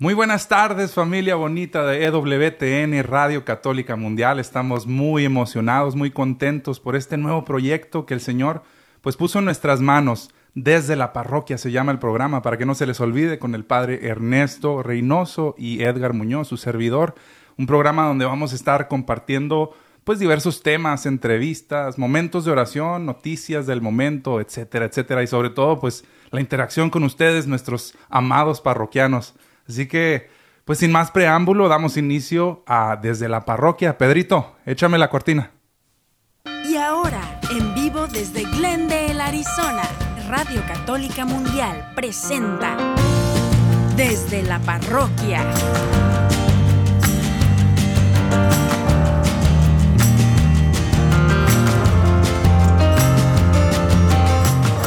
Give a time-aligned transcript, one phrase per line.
[0.00, 4.38] Muy buenas tardes familia bonita de EWTN Radio Católica Mundial.
[4.38, 8.62] Estamos muy emocionados, muy contentos por este nuevo proyecto que el Señor
[9.02, 12.74] pues puso en nuestras manos desde la parroquia se llama el programa para que no
[12.74, 17.14] se les olvide con el padre Ernesto Reynoso y Edgar Muñoz, su servidor,
[17.58, 23.66] un programa donde vamos a estar compartiendo pues diversos temas, entrevistas, momentos de oración, noticias
[23.66, 29.34] del momento, etcétera, etcétera y sobre todo pues la interacción con ustedes, nuestros amados parroquianos.
[29.70, 30.28] Así que,
[30.64, 33.96] pues sin más preámbulo, damos inicio a Desde la Parroquia.
[33.96, 35.52] Pedrito, échame la cortina.
[36.64, 39.82] Y ahora, en vivo desde Glendale, Arizona,
[40.28, 42.76] Radio Católica Mundial presenta
[43.94, 45.44] Desde la Parroquia.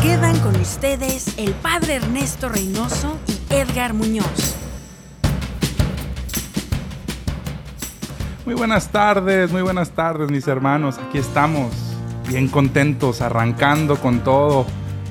[0.01, 4.57] Quedan con ustedes el Padre Ernesto Reynoso y Edgar Muñoz.
[8.45, 10.97] Muy buenas tardes, muy buenas tardes mis hermanos.
[10.97, 11.71] Aquí estamos,
[12.27, 14.65] bien contentos, arrancando con todo.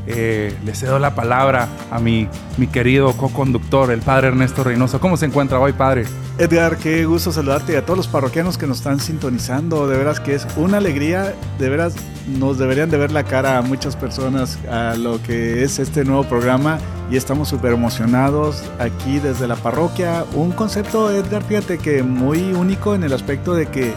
[0.06, 5.00] Eh, le cedo la palabra a mi, mi querido co-conductor, el padre Ernesto Reynoso.
[5.00, 6.05] ¿Cómo se encuentra hoy, padre?
[6.39, 9.86] Edgar, qué gusto saludarte y a todos los parroquianos que nos están sintonizando.
[9.86, 11.94] De veras que es una alegría, de veras
[12.39, 16.25] nos deberían de ver la cara a muchas personas a lo que es este nuevo
[16.25, 16.78] programa
[17.11, 20.25] y estamos súper emocionados aquí desde la parroquia.
[20.34, 23.92] Un concepto, Edgar, fíjate que muy único en el aspecto de que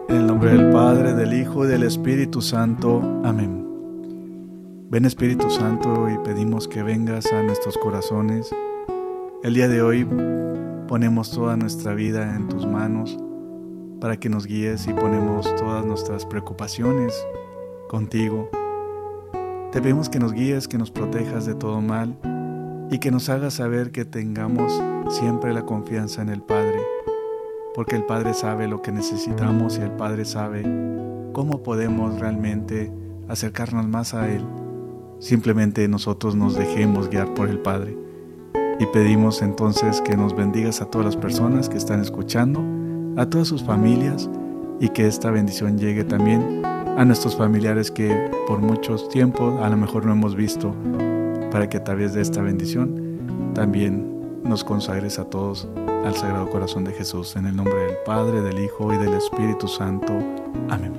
[0.09, 3.21] En el nombre del Padre, del Hijo y del Espíritu Santo.
[3.23, 3.65] Amén.
[4.89, 8.53] Ven Espíritu Santo y pedimos que vengas a nuestros corazones.
[9.41, 10.05] El día de hoy
[10.89, 13.17] ponemos toda nuestra vida en tus manos
[14.01, 17.13] para que nos guíes y ponemos todas nuestras preocupaciones
[17.87, 18.49] contigo.
[19.71, 22.17] Te pedimos que nos guíes, que nos protejas de todo mal
[22.89, 26.79] y que nos hagas saber que tengamos siempre la confianza en el Padre,
[27.75, 30.63] porque el Padre sabe lo que necesitamos y el Padre sabe
[31.31, 32.91] cómo podemos realmente
[33.29, 34.43] acercarnos más a Él.
[35.19, 37.95] Simplemente nosotros nos dejemos guiar por el Padre.
[38.79, 42.80] Y pedimos entonces que nos bendigas a todas las personas que están escuchando,
[43.17, 44.29] a todas sus familias
[44.79, 49.77] y que esta bendición llegue también a nuestros familiares que por muchos tiempos a lo
[49.77, 50.75] mejor no hemos visto,
[51.51, 55.67] para que a través de esta bendición también nos consagres a todos
[56.05, 57.35] al Sagrado Corazón de Jesús.
[57.35, 60.13] En el nombre del Padre, del Hijo y del Espíritu Santo.
[60.69, 60.93] Amén.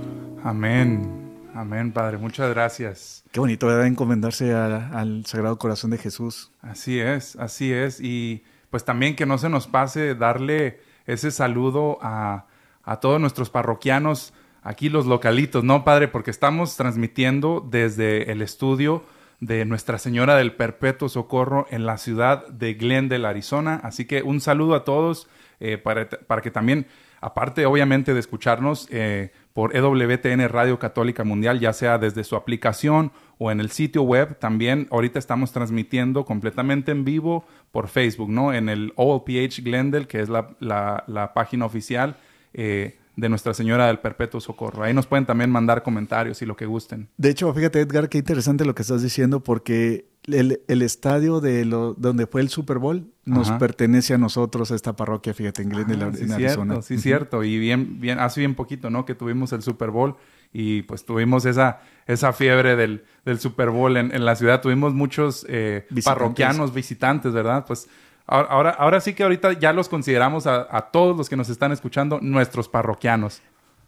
[0.45, 1.23] Amén.
[1.55, 2.19] Amén, Padre.
[2.19, 3.25] Muchas gracias.
[3.31, 3.87] Qué bonito, ¿verdad?
[3.87, 6.51] Encomendarse a, al Sagrado Corazón de Jesús.
[6.63, 8.01] Así es, así es.
[8.01, 12.47] Y pues también que no se nos pase darle ese saludo a,
[12.85, 14.33] a todos nuestros parroquianos
[14.63, 16.09] aquí los localitos, ¿no, padre?
[16.09, 19.05] Porque estamos transmitiendo desde el estudio
[19.41, 23.81] de Nuestra Señora del Perpetuo Socorro en la ciudad de Glendale, Arizona.
[23.83, 25.29] Así que un saludo a todos
[25.59, 26.87] eh, para, para, que también,
[27.21, 33.11] aparte obviamente de escucharnos eh, por EWTN Radio Católica Mundial, ya sea desde su aplicación
[33.43, 38.53] o en el sitio web, también ahorita estamos transmitiendo completamente en vivo por Facebook, ¿no?
[38.53, 42.17] En el OLPH Glendale, que es la, la, la página oficial.
[42.55, 44.85] Eh, de Nuestra Señora del Perpetuo Socorro.
[44.85, 47.11] Ahí nos pueden también mandar comentarios y lo que gusten.
[47.19, 51.67] De hecho, fíjate Edgar, qué interesante lo que estás diciendo porque el, el estadio de
[51.67, 53.59] lo, donde fue el Super Bowl nos Ajá.
[53.59, 56.83] pertenece a nosotros, a esta parroquia, fíjate, en, Glendale, ah, sí, en cierto, Arizona.
[56.83, 57.01] Sí, uh -huh.
[57.03, 57.45] cierto.
[57.45, 59.05] Y bien, bien, hace bien poquito, ¿no?
[59.05, 60.17] Que tuvimos el Super Bowl
[60.53, 64.61] y pues tuvimos esa, esa fiebre del, del Super Bowl en, en la ciudad.
[64.61, 66.05] Tuvimos muchos eh, visitantes.
[66.05, 67.65] parroquianos, visitantes, ¿verdad?
[67.67, 67.89] Pues
[68.27, 71.73] ahora, ahora sí que ahorita ya los consideramos a, a todos los que nos están
[71.73, 73.43] escuchando nuestros parroquianos.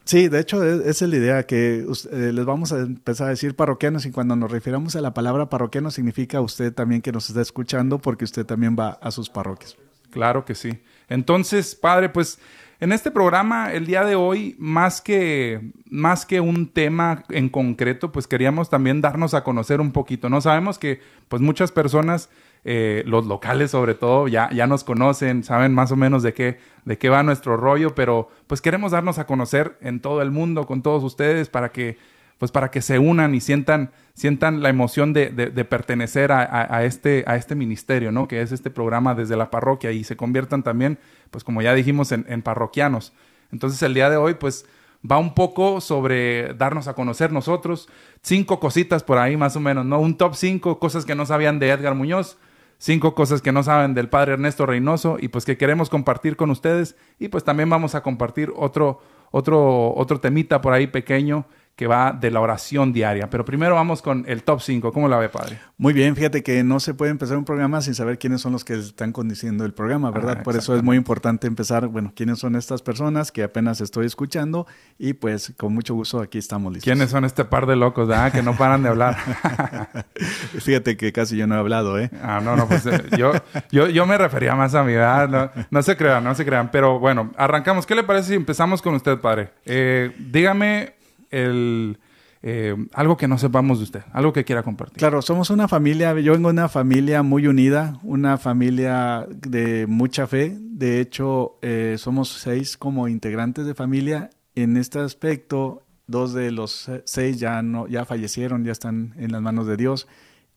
[0.04, 1.78] Sí, de hecho, es- esa es la idea, que
[2.12, 5.48] eh, les vamos a empezar a decir parroquianos y cuando nos refiramos a la palabra
[5.48, 9.76] parroquiano significa usted también que nos está escuchando porque usted también va a sus parroquias.
[10.10, 10.78] Claro que sí.
[11.08, 12.38] Entonces, padre, pues
[12.84, 18.12] en este programa el día de hoy, más que, más que un tema en concreto,
[18.12, 20.42] pues queríamos también darnos a conocer un poquito, ¿no?
[20.42, 22.28] Sabemos que pues muchas personas,
[22.62, 26.58] eh, los locales sobre todo, ya, ya nos conocen, saben más o menos de qué,
[26.84, 30.66] de qué va nuestro rollo, pero pues queremos darnos a conocer en todo el mundo
[30.66, 31.96] con todos ustedes para que
[32.38, 36.76] pues para que se unan y sientan, sientan la emoción de, de- pertenecer a, a-
[36.78, 38.28] a este, a este ministerio, ¿no?
[38.28, 40.98] Que es este programa desde la parroquia y se conviertan también,
[41.30, 43.12] pues como ya dijimos, en, en parroquianos.
[43.52, 44.66] Entonces el día de hoy, pues
[45.10, 47.88] va un poco sobre darnos a conocer nosotros,
[48.22, 50.00] cinco cositas por ahí más o menos, ¿no?
[50.00, 52.38] Un top cinco cosas que no sabían de Edgar Muñoz,
[52.78, 56.50] cinco cosas que no saben del padre Ernesto Reynoso y pues que queremos compartir con
[56.50, 61.86] ustedes y pues también vamos a compartir otro, otro, otro temita por ahí pequeño que
[61.88, 63.28] va de la oración diaria.
[63.30, 64.92] Pero primero vamos con el top 5.
[64.92, 65.58] ¿Cómo la ve, padre?
[65.76, 68.64] Muy bien, fíjate que no se puede empezar un programa sin saber quiénes son los
[68.64, 70.36] que están conduciendo el programa, ¿verdad?
[70.40, 74.06] Ah, Por eso es muy importante empezar, bueno, quiénes son estas personas que apenas estoy
[74.06, 74.66] escuchando
[74.98, 76.84] y pues con mucho gusto aquí estamos listos.
[76.84, 79.16] ¿Quiénes son este par de locos, ah, que no paran de hablar?
[80.60, 82.08] Fíjate que casi yo no he hablado, ¿eh?
[82.22, 83.32] Ah, no, no, pues eh, yo,
[83.72, 85.28] yo, yo me refería más a mi edad.
[85.28, 86.70] No, no se crean, no se crean.
[86.70, 87.84] Pero bueno, arrancamos.
[87.84, 89.50] ¿Qué le parece si empezamos con usted, padre?
[89.64, 90.94] Eh, dígame
[91.30, 91.98] el,
[92.46, 94.98] eh, algo que no sepamos de usted, algo que quiera compartir.
[94.98, 100.26] Claro, somos una familia, yo vengo de una familia muy unida, una familia de mucha
[100.26, 100.54] fe.
[100.60, 104.28] De hecho, eh, somos seis como integrantes de familia.
[104.54, 109.40] En este aspecto, dos de los seis ya no, ya fallecieron, ya están en las
[109.40, 110.06] manos de Dios.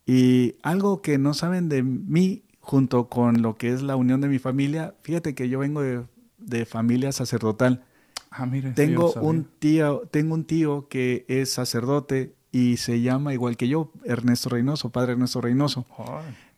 [0.04, 4.28] Y algo que no saben de mí, junto con lo que es la unión de
[4.28, 6.02] mi familia, fíjate que yo vengo de,
[6.36, 7.84] de familia sacerdotal.
[8.30, 8.72] Ah, mire.
[8.72, 13.92] Tengo un tío, tengo un tío que es sacerdote y se llama igual que yo,
[14.04, 15.86] Ernesto Reynoso, padre Ernesto Reynoso.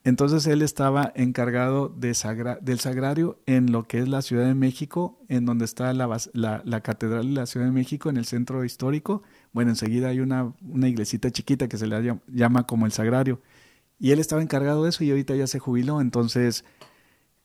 [0.02, 4.54] Entonces él estaba encargado de sagra- del sagrario en lo que es la Ciudad de
[4.54, 8.16] México, en donde está la, bas- la, la Catedral de la Ciudad de México, en
[8.16, 9.22] el centro histórico.
[9.52, 13.40] Bueno, enseguida hay una, una iglesita chiquita que se le llam- llama como el sagrario.
[13.98, 16.00] Y él estaba encargado de eso y ahorita ya se jubiló.
[16.00, 16.64] Entonces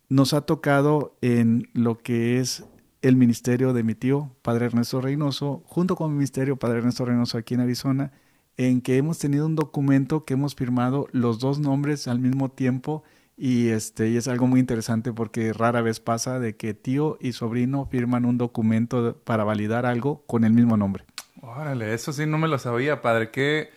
[0.07, 2.63] nos ha tocado en lo que es
[3.07, 7.37] el ministerio de mi tío, Padre Ernesto Reynoso, junto con mi ministerio, Padre Ernesto Reynoso
[7.37, 8.11] aquí en Arizona,
[8.57, 13.03] en que hemos tenido un documento que hemos firmado los dos nombres al mismo tiempo
[13.37, 17.33] y este y es algo muy interesante porque rara vez pasa de que tío y
[17.33, 21.03] sobrino firman un documento para validar algo con el mismo nombre.
[21.41, 23.29] Órale, eso sí no me lo sabía, padre.
[23.29, 23.69] Que,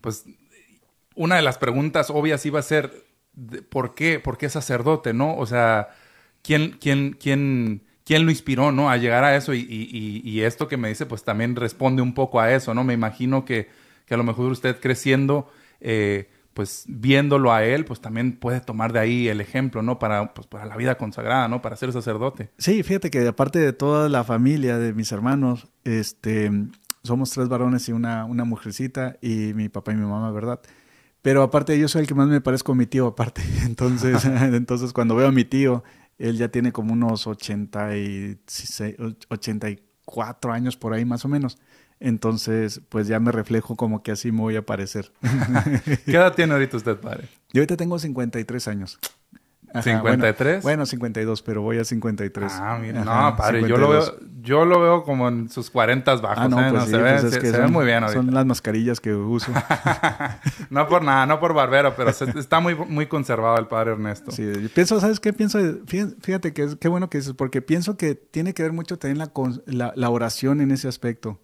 [0.00, 0.26] pues,
[1.16, 3.04] una de las preguntas obvias iba a ser,
[3.68, 4.20] ¿por qué?
[4.20, 5.36] ¿Por qué sacerdote, no?
[5.36, 5.88] O sea,
[6.42, 8.90] ¿quién, quién, quién, quién lo inspiró, no?
[8.90, 9.88] A llegar a eso y, y-
[10.24, 12.84] y- y esto que me dice, pues también responde un poco a eso, ¿no?
[12.84, 13.68] Me imagino que,
[14.06, 15.48] que a lo mejor usted creciendo,
[15.80, 19.98] eh, pues viéndolo a él, pues también puede tomar de ahí el ejemplo, ¿no?
[19.98, 21.62] Para, pues, para la vida consagrada, ¿no?
[21.62, 22.50] Para ser sacerdote.
[22.58, 26.50] Sí, fíjate que aparte de toda la familia de mis hermanos, este,
[27.04, 30.60] somos tres varones y una, una mujercita y mi papá y mi mamá, ¿verdad?
[31.22, 33.42] Pero aparte yo soy el que más me parezco a mi tío, aparte.
[33.64, 35.84] Entonces, entonces cuando veo a mi tío,
[36.20, 38.96] él ya tiene como unos 86,
[39.28, 41.58] 84 años por ahí más o menos.
[41.98, 45.12] Entonces, pues ya me reflejo como que así me voy a parecer.
[46.04, 47.28] ¿Qué edad tiene ahorita usted, padre?
[47.52, 48.98] Yo ahorita tengo 53 años.
[49.72, 50.34] Ajá, ¿53?
[50.36, 52.52] Bueno, bueno, 52, pero voy a 53.
[52.56, 54.18] Ah, mira, Ajá, no, padre, yo lo 52.
[54.20, 56.70] veo, yo lo veo como en sus 40 bajos, Ah, no, ¿eh?
[56.70, 58.20] pues No, sí, se, ve, pues es se- se ve son- muy bien ahorita.
[58.22, 59.52] Son las mascarillas que uso.
[60.70, 64.30] no por nada, no por barbero, pero se- está muy, muy conservado el padre Ernesto.
[64.32, 65.32] Sí, yo pienso, ¿sabes qué?
[65.32, 68.72] Pienso, fí- fíjate que es, qué bueno que dices, porque pienso que tiene que ver
[68.72, 69.30] mucho también la,
[69.66, 71.40] la, la oración en ese aspecto.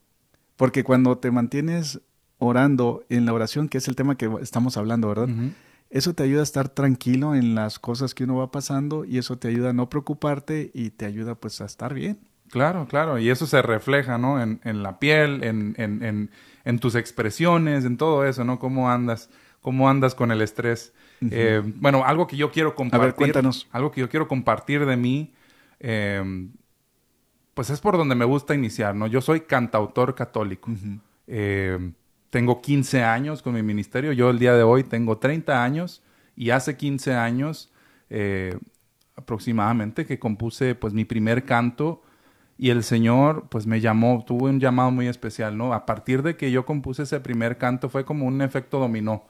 [0.57, 2.01] Porque cuando te mantienes
[2.39, 5.29] orando en la oración, que es el tema que estamos hablando, ¿verdad?
[5.29, 5.51] Ujú.
[5.97, 9.39] Eso te ayuda a estar tranquilo en las cosas que uno va pasando y eso
[9.39, 12.19] te ayuda a no preocuparte y te ayuda pues a estar bien.
[12.51, 14.41] Claro, claro, y eso se refleja, ¿no?
[14.41, 16.31] En, en la piel, en, en, en,
[16.65, 18.59] en tus expresiones, en todo eso, ¿no?
[18.59, 19.31] Cómo andas,
[19.63, 20.93] cómo andas con el estrés.
[21.31, 23.15] Eh, bueno, algo que yo quiero compartir.
[23.15, 23.67] cuéntanos.
[23.73, 25.33] Algo que yo quiero compartir de mí,
[25.81, 26.49] eh,
[27.55, 29.07] pues es por donde me gusta iniciar, ¿no?
[29.07, 30.71] Yo soy cantautor católico.
[31.27, 31.93] Eh,
[32.37, 34.13] tengo 15 años con mi ministerio.
[34.13, 36.03] Yo el día de hoy tengo 30 años
[36.37, 37.73] y hace 15 años
[38.11, 38.59] eh,
[39.17, 42.03] aproximadamente que compuse pues mi primer canto
[42.59, 45.73] y el Señor pues me llamó, tuve un llamado muy especial, ¿no?
[45.73, 49.25] A partir de que yo compuse ese primer canto fue como un efecto dominó.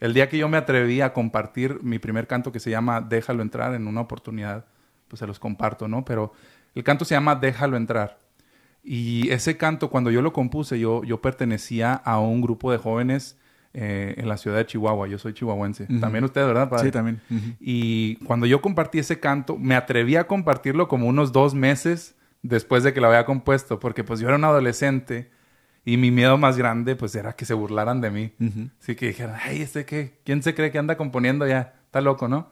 [0.00, 3.42] El día que yo me atreví a compartir mi primer canto que se llama Déjalo
[3.42, 4.64] entrar en una oportunidad,
[5.06, 6.02] pues se los comparto, ¿no?
[6.02, 6.32] Pero
[6.74, 8.16] el canto se llama Déjalo entrar.
[8.90, 13.36] Y ese canto, cuando yo lo compuse, yo, yo pertenecía a un grupo de jóvenes
[13.74, 15.06] eh, en la ciudad de Chihuahua.
[15.08, 15.86] Yo soy chihuahuense.
[16.00, 16.70] También usted, ¿verdad?
[16.82, 17.20] Sí, también.
[17.60, 22.82] Y cuando yo compartí ese canto, me atreví a compartirlo como unos dos meses después
[22.82, 25.30] de que lo había compuesto, porque pues yo era un adolescente
[25.84, 28.32] y mi miedo más grande pues era que se burlaran de mí.
[28.80, 30.18] Así que dijeran, ay, ¿este qué?
[30.24, 31.74] ¿Quién se cree que anda componiendo ya?
[31.84, 32.48] Está loco, ¿no?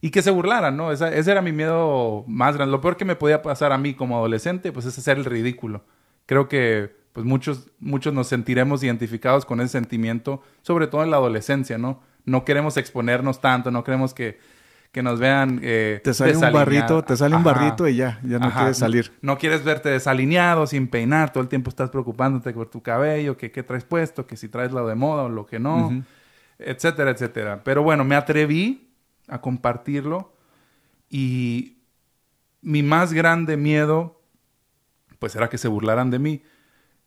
[0.00, 0.92] Y que se burlaran, ¿no?
[0.92, 2.70] ese era mi miedo más grande.
[2.70, 5.84] Lo peor que me podía pasar a mí como adolescente, pues es hacer el ridículo.
[6.26, 11.16] Creo que pues muchos, muchos nos sentiremos identificados con ese sentimiento, sobre todo en la
[11.16, 12.00] adolescencia, ¿no?
[12.24, 14.38] No queremos exponernos tanto, no queremos que,
[14.92, 15.58] que nos vean...
[15.64, 19.10] Eh, te sale un barrito, te sale un barrito y ya, ya no quieres salir.
[19.20, 23.50] No, quieres verte desalineado, sin peinar, todo el tiempo estás preocupándote por tu cabello, que
[23.50, 26.04] qué traes puesto, que si traes lo de moda o lo que no,
[26.58, 27.62] etcétera, etcétera.
[27.64, 28.87] Pero bueno, me atreví
[29.28, 30.34] a compartirlo
[31.08, 31.78] y
[32.60, 34.18] mi más grande miedo
[35.18, 36.42] pues era que se burlaran de mí.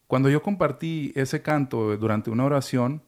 [0.07, 3.03] Cuando yo compartí ese canto durante una oración,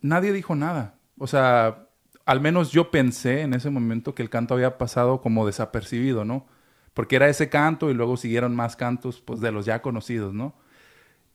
[0.00, 0.98] nadie dijo nada.
[1.18, 1.88] O sea,
[2.24, 6.46] al menos yo pensé en ese momento que el canto había pasado como desapercibido, ¿no?
[6.94, 10.54] Porque era ese canto y luego siguieron más cantos pues de los ya conocidos, ¿no?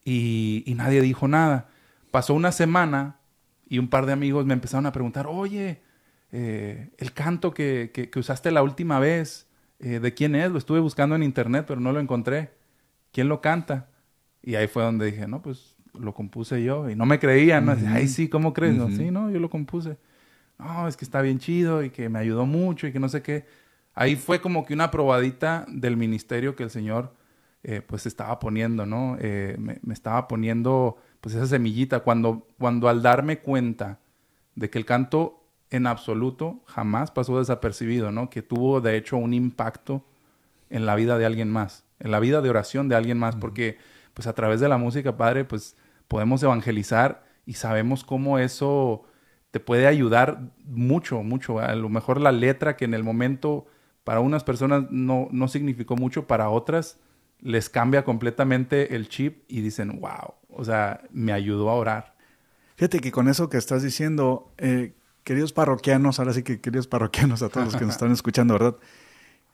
[0.04, 1.70] Y, y nadie dijo nada.
[2.10, 3.20] Pasó una semana
[3.70, 5.82] y un par de amigos me empezaron a preguntar, oye,
[6.32, 9.48] eh, el canto que, que, usaste la última vez,
[9.80, 10.52] eh, ¿de quién es?
[10.52, 12.52] Lo estuve buscando en internet, pero no lo encontré.
[13.12, 13.90] ¿Quién lo canta?
[14.42, 16.90] Y ahí fue donde dije, no, pues lo compuse yo.
[16.90, 17.76] Y no me creían, ¿no?
[17.88, 18.78] Ay, sí, ¿cómo crees?
[18.96, 19.98] sí, no, yo lo compuse.
[20.58, 23.22] No, es que está bien chido y que me ayudó mucho y que no sé
[23.22, 23.46] qué.
[23.94, 27.14] Ahí fue como que una probadita del ministerio que el Señor
[27.64, 29.18] eh, pues estaba poniendo, ¿no?
[29.20, 32.00] me, me, estaba poniendo pues esa semillita.
[32.00, 34.00] Cuando, cuando al darme cuenta
[34.56, 35.41] de que el canto
[35.72, 38.30] en absoluto jamás pasó desapercibido, ¿no?
[38.30, 40.06] Que tuvo de hecho un impacto
[40.70, 43.78] en la vida de alguien más, en la vida de oración de alguien más, porque
[44.14, 45.76] pues a través de la música, Padre, pues
[46.08, 49.04] podemos evangelizar y sabemos cómo eso
[49.52, 51.60] te puede ayudar mucho, mucho.
[51.60, 53.66] A lo mejor la letra que en el momento
[54.04, 57.00] para unas personas no, no significó mucho, para otras
[57.40, 62.16] les cambia completamente el chip y dicen, wow, o sea, me ayudó a orar.
[62.76, 67.42] Fíjate que con eso que estás diciendo, eh, queridos parroquianos, ahora sí que queridos parroquianos
[67.42, 68.76] a todos los que nos están escuchando, ¿verdad?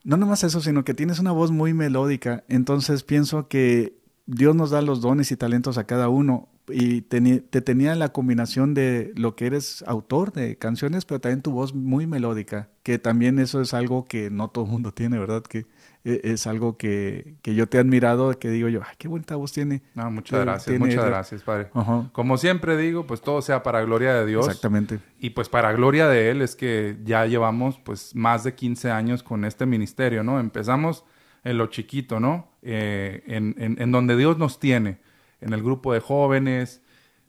[0.03, 4.69] No nomás eso, sino que tienes una voz muy melódica, entonces pienso que Dios nos
[4.69, 9.13] da los dones y talentos a cada uno y te, te tenía la combinación de
[9.15, 13.61] lo que eres autor de canciones, pero también tu voz muy melódica, que también eso
[13.61, 15.43] es algo que no todo el mundo tiene, ¿verdad?
[15.43, 15.65] Que
[16.07, 19.51] es algo que, que, yo te he admirado, que digo yo, ay, qué bonita voz
[19.51, 19.81] tiene.
[19.93, 21.69] No, muchas gracias, muchas gracias, Padre.
[22.11, 24.47] Como siempre digo, pues todo sea para gloria de Dios.
[24.47, 24.99] Exactamente.
[25.19, 29.23] Y pues para gloria de Él es que ya llevamos pues más de 15 años
[29.23, 30.39] con este ministerio, ¿no?
[30.39, 31.03] Empezamos
[31.43, 32.51] en lo chiquito, ¿no?
[32.61, 34.99] Eh, en, en, en donde Dios nos tiene,
[35.41, 36.81] en el grupo de jóvenes.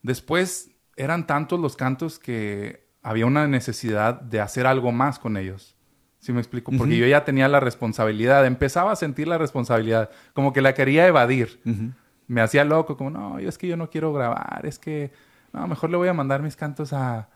[0.02, 5.77] Después eran tantos los cantos que había una necesidad de hacer algo más con ellos.
[6.28, 6.70] ¿Sí me explico?
[6.76, 11.06] Porque yo ya tenía la responsabilidad, empezaba a sentir la responsabilidad, como que la quería
[11.06, 11.58] evadir.
[12.26, 15.10] Me hacía loco, como, no, yo es que yo no quiero grabar, es que,
[15.54, 17.30] no, mejor le voy a mandar mis cantos a,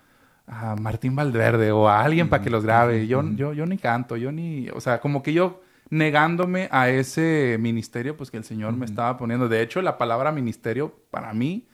[0.47, 3.07] a Martín Valdverde o a alguien para que los grabe.
[3.07, 7.57] Yo, yo, yo ni canto, yo ni, o sea, como que yo negándome a ese
[7.59, 9.49] ministerio, pues que el Señor me estaba poniendo.
[9.49, 11.67] De hecho, la palabra ministerio para mí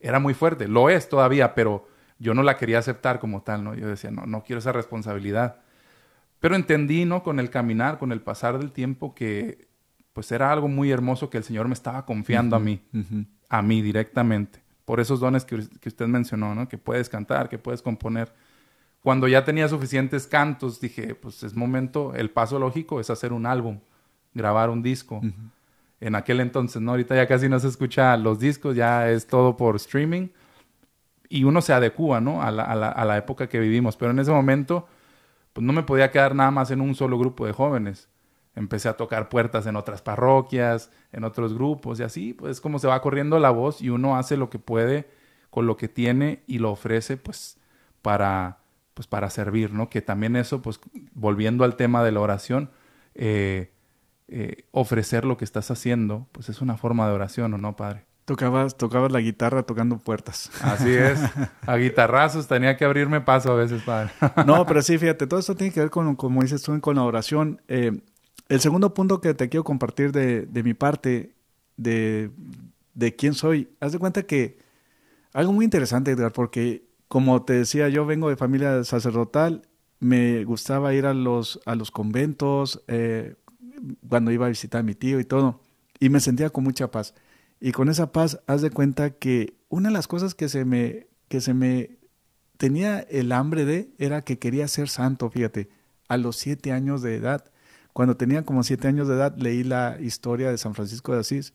[0.00, 3.74] era muy fuerte, lo es todavía, pero yo no la quería aceptar como tal, ¿no?
[3.74, 5.61] Yo decía, no, no quiero esa responsabilidad.
[6.42, 7.22] Pero entendí, ¿no?
[7.22, 9.68] Con el caminar, con el pasar del tiempo, que
[10.12, 12.82] pues era algo muy hermoso que el Señor me estaba confiando a mí,
[13.48, 16.68] a mí directamente, por esos dones que, usted mencionó, ¿no?
[16.68, 18.32] Que puedes cantar, que puedes componer.
[19.04, 23.46] Cuando ya tenía suficientes cantos, dije, pues es momento, el paso lógico es hacer un
[23.46, 23.78] álbum,
[24.34, 25.20] grabar un disco.
[26.00, 26.90] En aquel entonces, ¿no?
[26.90, 30.26] Ahorita ya casi no se escucha los discos, ya es todo por streaming.
[31.28, 32.42] Y uno se adecua, ¿no?
[32.42, 33.96] A la, a la, a la época que vivimos.
[33.96, 34.88] Pero en ese momento
[35.52, 38.08] pues no me podía quedar nada más en un solo grupo de jóvenes.
[38.54, 42.86] Empecé a tocar puertas en otras parroquias, en otros grupos y así, pues como se
[42.86, 45.08] va corriendo la voz y uno hace lo que puede
[45.50, 47.58] con lo que tiene y lo ofrece pues
[48.02, 48.58] para
[48.94, 49.88] pues para servir, ¿no?
[49.88, 50.80] Que también eso, pues
[51.14, 52.70] volviendo al tema de la oración,
[53.14, 53.72] eh,
[54.28, 58.06] eh, ofrecer lo que estás haciendo, pues es una forma de oración, ¿o no, Padre?
[58.32, 60.50] Tocabas, tocabas la guitarra tocando puertas.
[60.62, 61.20] Así es.
[61.66, 64.10] A guitarrazos tenía que abrirme paso a veces, padre.
[64.46, 67.02] No, pero sí, fíjate, todo esto tiene que ver con, como dices tú, con la
[67.02, 67.60] oración.
[67.68, 68.00] Eh,
[68.48, 71.34] el segundo punto que te quiero compartir de, de mi parte,
[71.76, 72.30] de,
[72.94, 74.56] de, quién soy, haz de cuenta que
[75.34, 79.60] algo muy interesante, Edgar, porque como te decía, yo vengo de familia sacerdotal,
[80.00, 83.34] me gustaba ir a los, a los conventos, eh,
[84.08, 85.60] cuando iba a visitar a mi tío y todo,
[86.00, 87.12] y me sentía con mucha paz.
[87.64, 91.06] Y con esa paz, haz de cuenta que una de las cosas que se me,
[91.28, 91.96] que se me
[92.56, 95.68] tenía el hambre de era que quería ser santo, fíjate,
[96.08, 97.44] a los siete años de edad.
[97.92, 101.54] Cuando tenía como siete años de edad, leí la historia de San Francisco de Asís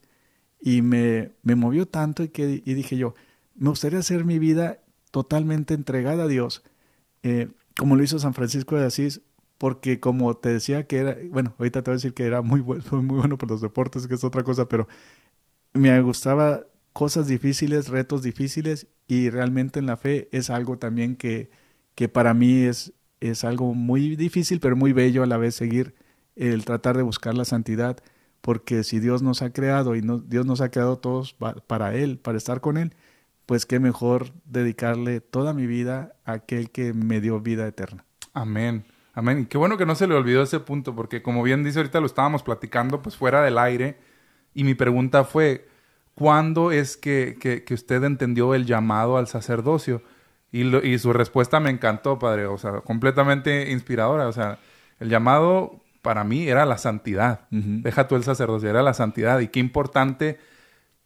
[0.61, 3.13] y me, me movió tanto y, que, y dije yo,
[3.55, 4.79] me gustaría hacer mi vida
[5.11, 6.63] totalmente entregada a Dios,
[7.23, 9.23] eh, como lo hizo San Francisco de Asís,
[9.57, 12.61] porque como te decía que era, bueno, ahorita te voy a decir que era muy
[12.61, 14.87] bueno, muy bueno por los deportes, que es otra cosa, pero
[15.77, 21.49] me gustaba cosas difíciles, retos difíciles, y realmente en la fe es algo también que,
[21.95, 25.95] que para mí es, es algo muy difícil, pero muy bello a la vez seguir
[26.35, 27.97] el tratar de buscar la santidad,
[28.41, 31.35] porque si Dios nos ha creado y no, Dios nos ha creado todos
[31.67, 32.93] para Él, para estar con Él,
[33.45, 38.05] pues qué mejor dedicarle toda mi vida a aquel que me dio vida eterna.
[38.33, 38.85] Amén.
[39.13, 39.39] Amén.
[39.39, 41.99] Y qué bueno que no se le olvidó ese punto, porque como bien dice ahorita
[41.99, 43.97] lo estábamos platicando, pues fuera del aire.
[44.57, 45.67] Y mi pregunta fue,
[46.15, 50.01] ¿cuándo es que, que, usted entendió el llamado al sacerdocio?
[50.51, 52.47] Y, y, su respuesta me encantó, padre.
[52.47, 54.27] O sea, completamente inspiradora.
[54.27, 54.57] O sea,
[54.99, 57.41] el llamado para mí era la santidad.
[57.51, 59.39] Deja tú el sacerdocio, era la santidad.
[59.41, 60.39] Y qué importante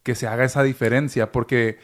[0.02, 1.78] que se haga esa diferencia, porque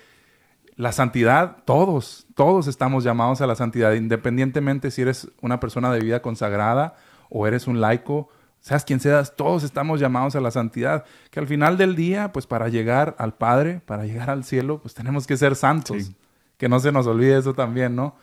[0.78, 6.00] la santidad, todos, todos estamos llamados a la santidad, independientemente si eres una persona de
[6.00, 6.96] vida consagrada
[7.30, 8.30] o eres un laico,
[8.68, 12.46] seas quien seas, todos estamos llamados a la santidad, que al final del día, pues
[12.48, 16.12] para llegar al Padre, para llegar al cielo, pues tenemos que ser santos.
[16.58, 18.16] Que no se nos olvide eso también, ¿no?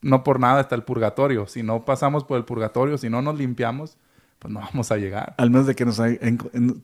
[0.00, 1.46] No por nada está el purgatorio.
[1.46, 3.96] Si no pasamos por el purgatorio, si no nos limpiamos,
[4.42, 5.36] pues no vamos a llegar.
[5.38, 6.02] Al menos de que nos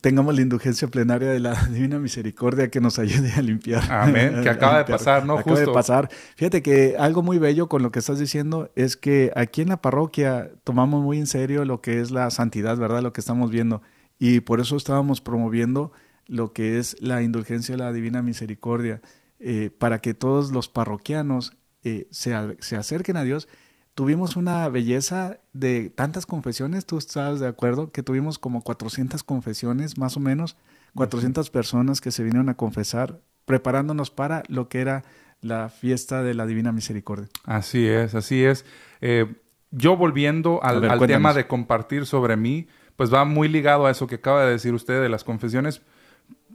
[0.00, 3.82] tengamos la indulgencia plenaria de la Divina Misericordia que nos ayude a limpiar.
[3.90, 5.38] Amén, que acaba de pasar, ¿no?
[5.38, 6.08] Acaba de pasar.
[6.36, 9.82] Fíjate que algo muy bello con lo que estás diciendo es que aquí en la
[9.82, 13.02] parroquia tomamos muy en serio lo que es la santidad, ¿verdad?
[13.02, 13.82] Lo que estamos viendo.
[14.20, 15.90] Y por eso estábamos promoviendo
[16.26, 19.00] lo que es la indulgencia de la Divina Misericordia,
[19.40, 23.48] eh, para que todos los parroquianos eh, se, se acerquen a Dios
[23.98, 29.98] tuvimos una belleza de tantas confesiones, tú estás de acuerdo, que tuvimos como 400 confesiones,
[29.98, 30.56] más o menos,
[30.94, 35.02] 400 personas que se vinieron a confesar, preparándonos para lo que era
[35.40, 37.26] la fiesta de la Divina Misericordia.
[37.42, 38.64] Así es, así es.
[39.00, 39.34] Eh,
[39.72, 44.06] yo volviendo al, al tema de compartir sobre mí, pues va muy ligado a eso
[44.06, 45.82] que acaba de decir usted de las confesiones.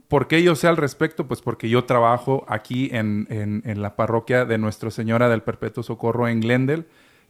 [0.08, 1.26] ¿Por qué yo sé al respecto?
[1.28, 5.82] Pues porque yo trabajo aquí en, en, en la parroquia de Nuestra Señora del Perpetuo
[5.82, 6.86] Socorro en Glendale.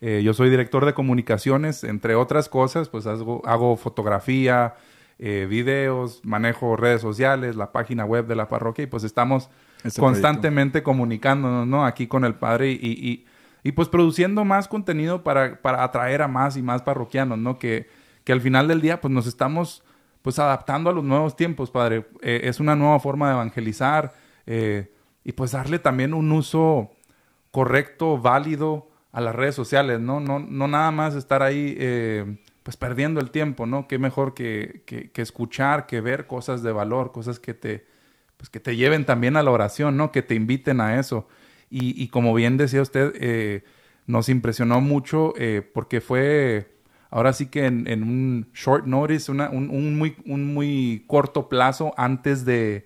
[0.07, 4.75] Eh, yo soy director de comunicaciones, entre otras cosas, pues hago, fotografía,
[5.19, 9.49] eh, videos, manejo redes sociales, la página web de la parroquia y pues estamos
[9.83, 11.87] este constantemente comunicándonos, ¿no?
[11.87, 13.25] Aquí con el Padre y,
[13.62, 17.59] y, pues produciendo más contenido para, para, atraer a más y más parroquianos, ¿no?
[17.59, 17.88] Que,
[18.25, 19.85] que al final del día pues nos estamos
[20.21, 22.05] pues adaptando a los nuevos tiempos, Padre.
[22.21, 24.12] Eh, es una nueva forma de evangelizar
[24.47, 26.90] y pues darle también un uso
[27.51, 30.18] correcto, válido, a las redes sociales, ¿no?
[30.18, 33.87] No, no nada más estar ahí eh, pues perdiendo el tiempo, ¿no?
[33.87, 37.87] Qué mejor que, que, escuchar, que ver cosas de valor, cosas que te,
[38.37, 40.11] pues que te lleven también a la oración, ¿no?
[40.11, 41.29] Que te inviten a eso.
[41.70, 43.62] Y, y como bien decía usted, eh,
[44.09, 46.74] nos impresionó mucho eh, porque fue
[47.09, 52.44] ahora sí que en, un short notice, una, un, muy, un muy corto plazo antes
[52.44, 52.85] de,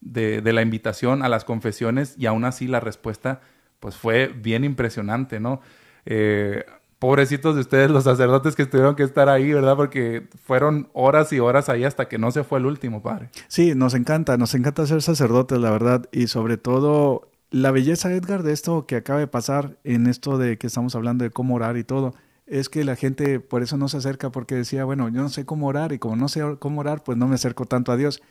[0.00, 3.42] de la invitación a las confesiones y aún así la respuesta
[3.80, 5.60] pues fue bien impresionante, ¿no?
[6.04, 6.64] Eh,
[6.98, 9.76] pobrecitos de ustedes, los sacerdotes que tuvieron que estar ahí, ¿verdad?
[9.76, 13.30] Porque fueron horas y horas ahí hasta que no se fue el último, padre.
[13.48, 18.42] Sí, nos encanta, nos encanta ser sacerdotes, la verdad, y sobre todo la belleza, Edgar,
[18.42, 21.76] de esto que acaba de pasar, en esto de que estamos hablando de cómo orar
[21.76, 22.14] y todo,
[22.46, 25.44] es que la gente por eso no se acerca, porque decía, bueno, yo no sé
[25.44, 28.22] cómo orar, y como no sé cómo orar, pues no me acerco tanto a Dios.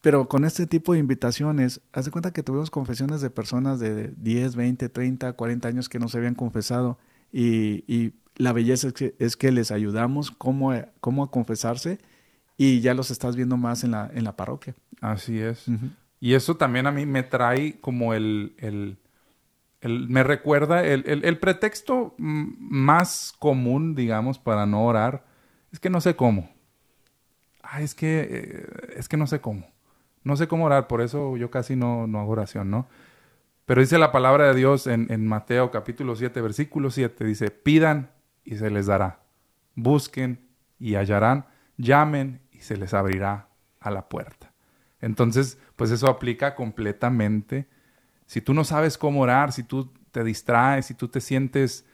[0.00, 4.08] Pero con este tipo de invitaciones, haz de cuenta que tuvimos confesiones de personas de
[4.16, 6.98] 10, 20, 30, 40 años que no se habían confesado
[7.32, 11.98] y, y la belleza es que, es que, les ayudamos cómo, cómo a confesarse
[12.56, 14.74] y ya los estás viendo más en la, en la parroquia.
[15.00, 15.66] Así es.
[16.20, 18.98] Y eso también a mí me trae como el, el,
[19.80, 25.24] el me recuerda el, el, el, pretexto más común, digamos, para no orar,
[25.72, 26.50] es que no sé cómo.
[27.62, 29.66] Ah, es que, eh, es que no sé cómo.
[30.22, 32.88] No sé cómo orar, por eso yo casi no, no hago oración, ¿no?
[33.66, 38.10] Pero dice la palabra de Dios en, en Mateo capítulo 7, versículo 7, dice, pidan
[38.44, 39.20] y se les dará,
[39.74, 40.40] busquen
[40.78, 44.52] y hallarán, llamen y se les abrirá a la puerta.
[45.00, 47.68] Entonces, pues eso aplica completamente.
[48.26, 51.86] Si tú no sabes cómo orar, si tú te distraes, si tú te sientes,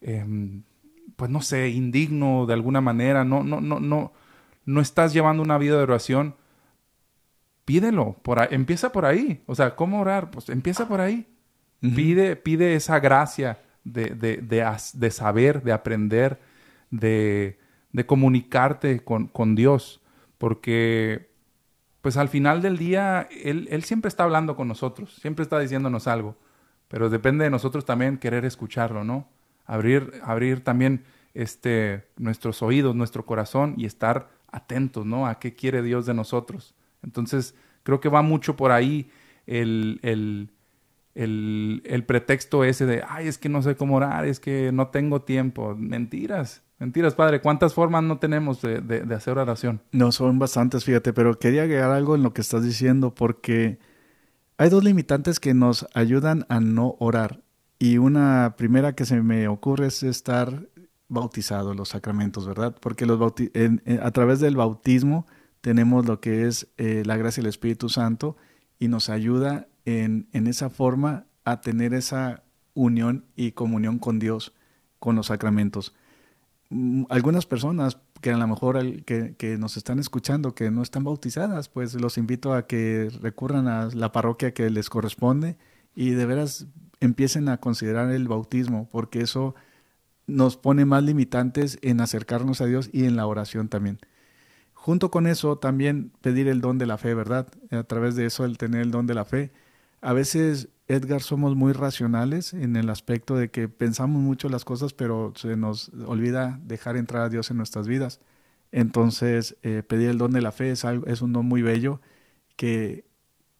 [0.00, 0.62] em,
[1.16, 4.12] pues no sé, indigno de alguna manera, no, no, no, no,
[4.64, 6.36] no estás llevando una vida de oración,
[7.64, 9.42] pídelo, por empieza por ahí.
[9.46, 10.30] O sea, ¿cómo orar?
[10.30, 11.26] Pues empieza por ahí.
[11.80, 14.36] pide, pide esa gracia de, de,
[14.94, 16.40] de, saber, de aprender,
[16.90, 17.58] de,
[18.06, 20.00] comunicarte con, con, Dios.
[20.38, 21.30] Porque,
[22.00, 26.06] pues al final del día, él, él siempre está hablando con nosotros, siempre está diciéndonos
[26.06, 26.36] algo.
[26.88, 29.28] Pero depende de nosotros también querer escucharlo, ¿no?
[29.64, 35.26] Abrir, abrir también este, nuestros oídos, nuestro corazón y estar atentos, ¿no?
[35.26, 36.74] A qué quiere Dios de nosotros.
[37.02, 39.10] Entonces, creo que va mucho por ahí
[39.46, 40.50] el, el,
[41.14, 45.22] el, pretexto ese de, ay, es que no sé cómo orar, es que no tengo
[45.22, 45.74] tiempo.
[45.76, 47.40] Mentiras, mentiras, padre.
[47.40, 49.80] ¿Cuántas formas no tenemos de, de, hacer oración?
[49.92, 53.78] No, son bastantes, fíjate, pero quería agregar algo en lo que estás diciendo, porque
[54.56, 57.42] hay dos limitantes que nos ayudan a no orar.
[57.78, 60.68] Y una primera que se me ocurre es estar
[61.08, 62.76] bautizado, los sacramentos, ¿verdad?
[62.80, 65.26] Porque los a través del bautismo
[65.62, 68.36] tenemos lo que es eh, la gracia del Espíritu Santo
[68.78, 72.42] y nos ayuda en, en, esa forma a tener esa
[72.74, 74.52] unión y comunión con Dios,
[74.98, 75.94] con los sacramentos.
[76.68, 81.04] Mm, algunas personas que a lo mejor que, que, nos están escuchando, que no están
[81.04, 85.56] bautizadas, pues los invito a que recurran a la parroquia que les corresponde
[85.94, 86.66] y de veras
[87.00, 89.54] empiecen a considerar el bautismo, porque eso
[90.26, 93.98] nos pone más limitantes en acercarnos a Dios y en la oración también.
[94.82, 97.46] Junto con eso, también pedir el don de la fe, ¿verdad?
[97.70, 99.52] A través de eso, el tener el don de la fe.
[100.00, 104.92] A veces, Edgar, somos muy racionales en el aspecto de que pensamos mucho las cosas,
[104.92, 108.18] pero se nos olvida dejar entrar a Dios en nuestras vidas.
[108.72, 112.00] Entonces, eh, pedir el don de la fe es, algo, es un don muy bello
[112.56, 113.04] que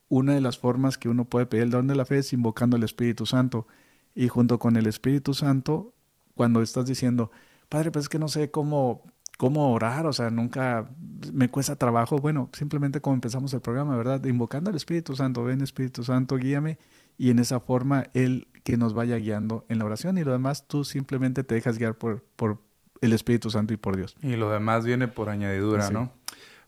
[0.09, 2.77] una de las formas que uno puede pedir el don de la fe es invocando
[2.77, 3.69] al Espíritu Santo.
[4.17, 5.95] Y junto con el Espíritu Santo,
[6.35, 7.31] cuando estás diciendo,
[7.69, 9.05] Padre, pues es que no sé cómo
[9.43, 10.89] cómo orar, o sea, nunca
[11.33, 14.25] me cuesta trabajo, bueno, simplemente como empezamos el programa, ¿verdad?
[14.27, 16.79] Invocando al Espíritu Santo, ven Espíritu Santo, guíame,
[17.19, 20.69] y en esa forma Él que nos vaya guiando en la oración y lo demás
[20.69, 22.63] tú simplemente te dejas guiar por, por
[23.01, 24.15] el Espíritu Santo y por Dios.
[24.23, 26.13] Y lo demás viene por añadidura, ¿no?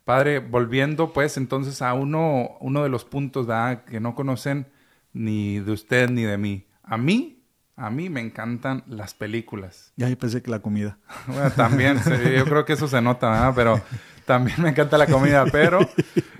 [0.02, 3.46] Padre, volviendo pues entonces a uno, uno de los puntos
[3.86, 4.66] que no conocen
[5.12, 6.66] ni de usted ni de mí.
[6.82, 7.43] A mí
[7.76, 9.92] a mí me encantan las películas.
[9.96, 10.98] Ya yo pensé que la comida.
[11.26, 11.98] Bueno, también,
[12.36, 13.52] yo creo que eso se nota, ¿verdad?
[13.54, 13.82] Pero
[14.24, 15.44] también me encanta la comida.
[15.50, 15.80] Pero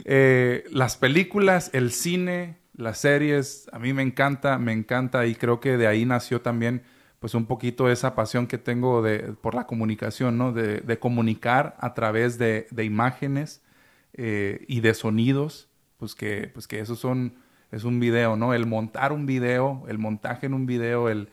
[0.04, 5.60] eh, las películas, el cine, las series, a mí me encanta, me encanta y creo
[5.60, 6.82] que de ahí nació también
[7.20, 10.52] pues un poquito esa pasión que tengo de, por la comunicación, ¿no?
[10.52, 13.62] De, de comunicar a través de, de imágenes
[14.12, 17.36] eh, y de sonidos, pues que, pues que esos son
[17.70, 18.54] es un video, ¿no?
[18.54, 21.28] El montar un video, el montaje en un video, el,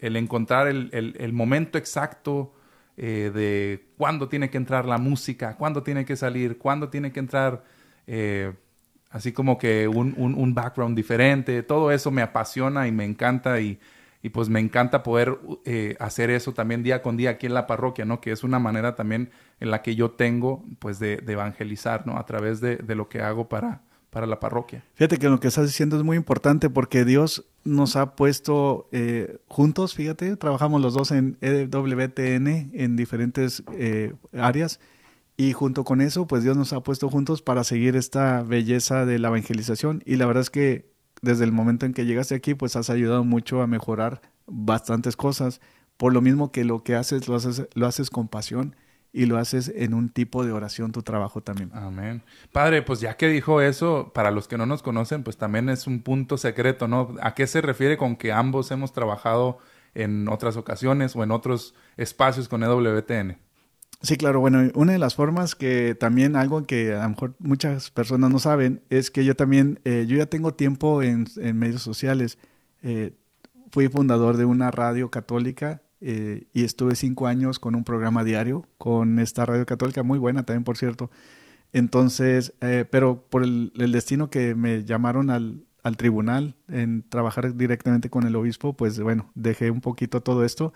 [0.00, 2.54] encontrar el, momento exacto
[2.96, 7.20] eh, de cuándo tiene que entrar la música, cuándo tiene que salir, cuándo tiene que
[7.20, 7.64] entrar,
[8.06, 8.52] eh,
[9.10, 11.62] así como que un, background diferente.
[11.62, 13.78] Todo eso me apasiona y me encanta y,
[14.32, 18.04] pues me encanta poder eh, hacer eso también día con día aquí en la parroquia,
[18.04, 18.20] ¿no?
[18.20, 22.18] Que es una manera también en la que yo tengo pues de, evangelizar, ¿no?
[22.18, 24.84] A través de, de lo que hago para, para la parroquia.
[24.94, 29.38] Fíjate que lo que estás diciendo es muy importante porque Dios nos ha puesto eh,
[29.48, 34.80] juntos, fíjate, trabajamos los dos en EWTN en diferentes eh, áreas
[35.36, 39.18] y junto con eso, pues Dios nos ha puesto juntos para seguir esta belleza de
[39.18, 40.90] la evangelización y la verdad es que
[41.22, 45.60] desde el momento en que llegaste aquí, pues has ayudado mucho a mejorar bastantes cosas,
[45.96, 48.76] por lo mismo que lo que haces lo haces, lo haces con pasión
[49.16, 51.70] y lo haces en un tipo de oración tu trabajo también.
[51.72, 52.22] Amén.
[52.52, 55.86] Padre, pues ya que dijo eso, para los que no nos conocen, pues también es
[55.86, 57.14] un punto secreto, ¿no?
[57.22, 59.56] ¿A qué se refiere con que ambos hemos trabajado
[59.94, 63.38] en otras ocasiones o en otros espacios con EWTN?
[64.02, 64.40] Sí, claro.
[64.40, 68.38] Bueno, una de las formas que también algo que a lo mejor muchas personas no
[68.38, 72.36] saben es que yo también, eh, yo ya tengo tiempo en, medios sociales.
[72.82, 73.14] Eh,
[73.70, 78.64] fui fundador de una radio católica eh, y estuve cinco años con un programa diario
[78.78, 81.10] con esta radio católica, muy buena también, por cierto.
[81.72, 88.08] Entonces, eh, pero por el, destino que me llamaron al, al, tribunal en trabajar directamente
[88.08, 90.72] con el obispo, pues bueno, dejé un poquito todo esto.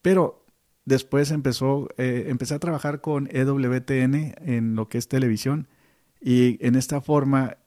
[0.00, 0.46] Pero
[0.86, 5.68] después empezó, eh, empecé a trabajar con EWTN en lo que es televisión
[6.22, 7.58] y en esta forma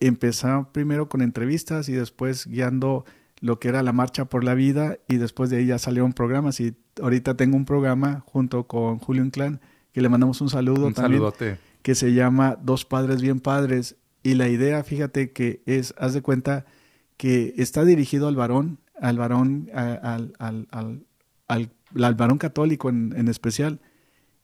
[0.00, 3.06] empecé primero con entrevistas y después guiando
[3.40, 6.60] lo que era la Marcha por la Vida y después de ahí ya salieron programas
[6.60, 9.60] y ahorita tengo un programa junto con Julio Inclán
[9.92, 11.58] que le mandamos un saludo un también saludote.
[11.82, 13.96] que se llama Dos Padres Bien Padres.
[14.22, 16.66] Y la idea, fíjate que es, haz de cuenta
[17.16, 23.28] que está dirigido al varón, al varón, al, al, al, al, varón católico en, en
[23.28, 23.80] especial,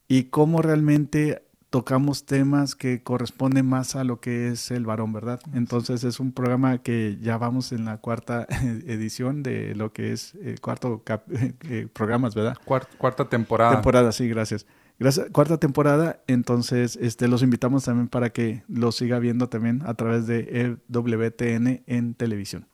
[0.08, 1.42] y cómo realmente
[1.76, 5.40] tocamos temas que corresponden más a lo que es el varón, ¿verdad?
[5.52, 8.46] Entonces es un programa que ya vamos en la cuarta
[8.86, 11.02] edición de lo que es el eh, cuarto
[11.68, 12.56] eh, programas, ¿verdad?
[12.64, 13.72] Cuarta, temporada.
[13.72, 14.64] Temporada, sí, gracias.
[14.98, 19.92] Gracias, cuarta temporada, entonces este, los invitamos también para que lo siga viendo también a
[19.92, 22.66] través de WTN en televisión.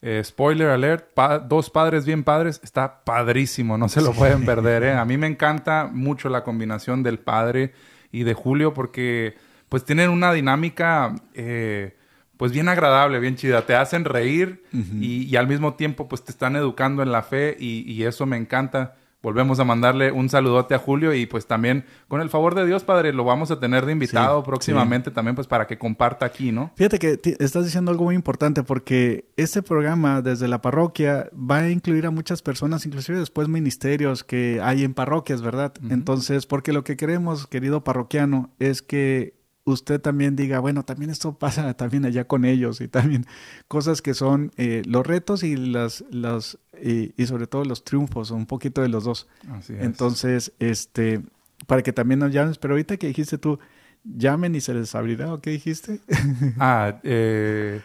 [0.00, 1.08] Eh, spoiler alert,
[1.48, 4.84] dos padres bien padres, está padrísimo, no se lo pueden perder.
[4.84, 4.92] ¿eh?
[4.96, 7.72] A mí me encanta mucho la combinación del padre
[8.12, 9.36] y de Julio porque
[9.68, 11.96] pues tienen una dinámica eh,
[12.36, 13.66] pues bien agradable, bien chida.
[13.66, 18.02] Te hacen reír y, al mismo tiempo pues te están educando en la fe y
[18.04, 22.30] eso me encanta volvemos a mandarle un saludote a Julio y pues también con el
[22.30, 25.78] favor de Dios, Padre, lo vamos a tener de invitado próximamente también pues para que
[25.78, 26.72] comparta aquí, ¿no?
[26.76, 31.70] Fíjate que estás diciendo algo muy importante porque este programa desde la parroquia va a
[31.70, 35.72] incluir a muchas personas, inclusive después ministerios que hay en parroquias, ¿verdad?
[35.90, 39.37] Entonces, porque lo que queremos, querido parroquiano, es que
[39.72, 43.26] usted también diga, bueno, también esto pasa también allá con ellos y también
[43.68, 48.46] cosas que son eh, los retos y las, las y, sobre todo los triunfos, un
[48.46, 49.28] poquito de los dos.
[49.50, 49.82] Así es.
[49.82, 51.20] Entonces, este,
[51.66, 53.58] para que también nos llames, pero ahorita que dijiste tú,
[54.04, 56.00] llamen y se les abrirá, ¿o qué dijiste?
[56.58, 57.80] ah, eh,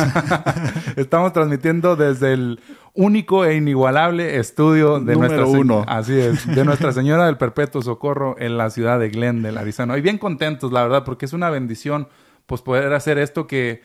[0.95, 2.59] estamos transmitiendo desde el
[2.93, 5.83] único e inigualable estudio de nuestra uno.
[5.87, 9.97] Así es, de Nuestra Señora del Perpetuo Socorro en la ciudad de Glendale, Arizona.
[9.97, 12.07] Y bien contentos, la verdad, porque es una bendición
[12.45, 13.81] pues poder hacer esto que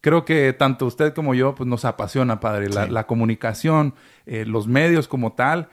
[0.00, 3.94] creo que tanto usted como yo pues nos apasiona, padre, la, comunicación,
[4.26, 5.68] eh, los medios como tal,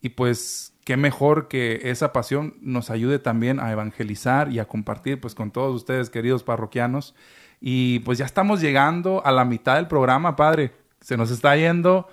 [0.00, 5.20] y pues qué mejor que esa pasión nos ayude también a evangelizar y a compartir
[5.20, 7.14] pues con todos ustedes, queridos parroquianos.
[7.60, 10.72] Y pues ya estamos llegando a la mitad del programa, padre.
[11.00, 12.08] Se nos está yendo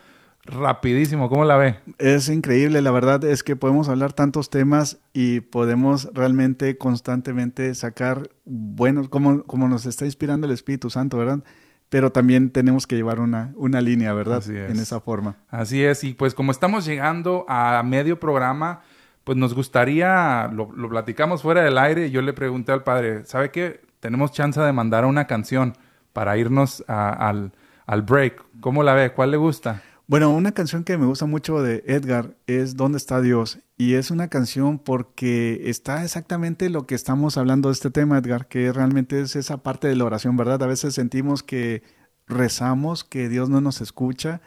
[0.47, 1.29] rapidísimo.
[1.29, 1.79] ¿Cómo la ve?
[1.97, 8.29] Es increíble, la verdad es que podemos hablar tantos temas y podemos realmente constantemente sacar
[8.45, 11.43] buenos, como, como nos está inspirando el Espíritu Santo, ¿verdad?
[11.89, 14.43] Pero también tenemos que llevar una, una línea, ¿verdad?
[14.49, 15.37] En esa forma.
[15.49, 18.81] Así es, y pues como estamos llegando a medio programa,
[19.23, 23.51] pues nos gustaría, lo, platicamos fuera del aire, y yo le pregunté al padre, ¿sabe
[23.51, 23.81] qué?
[23.99, 25.73] Tenemos chance de mandar una canción
[26.13, 27.51] para irnos al,
[27.85, 28.43] al break.
[28.59, 29.11] ¿Cómo la ve?
[29.11, 29.81] ¿Cuál le gusta?
[30.09, 33.59] Bueno, una canción que me gusta mucho de Edgar es ¿Dónde está Dios?
[33.77, 38.47] Y es una canción porque está exactamente lo que estamos hablando de este tema, Edgar,
[38.47, 40.63] que realmente es esa parte de la oración, ¿verdad?
[40.63, 41.83] A veces sentimos que
[42.25, 44.39] rezamos, que Dios no nos escucha,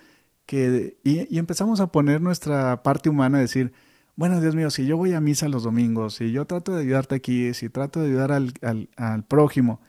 [0.47, 3.75] que, y, empezamos a poner nuestra parte humana, a decir,
[4.17, 7.17] bueno, Dios mío, si yo voy a misa los domingos, si yo trato de ayudarte
[7.17, 9.83] aquí, si trato de ayudar al, prójimo,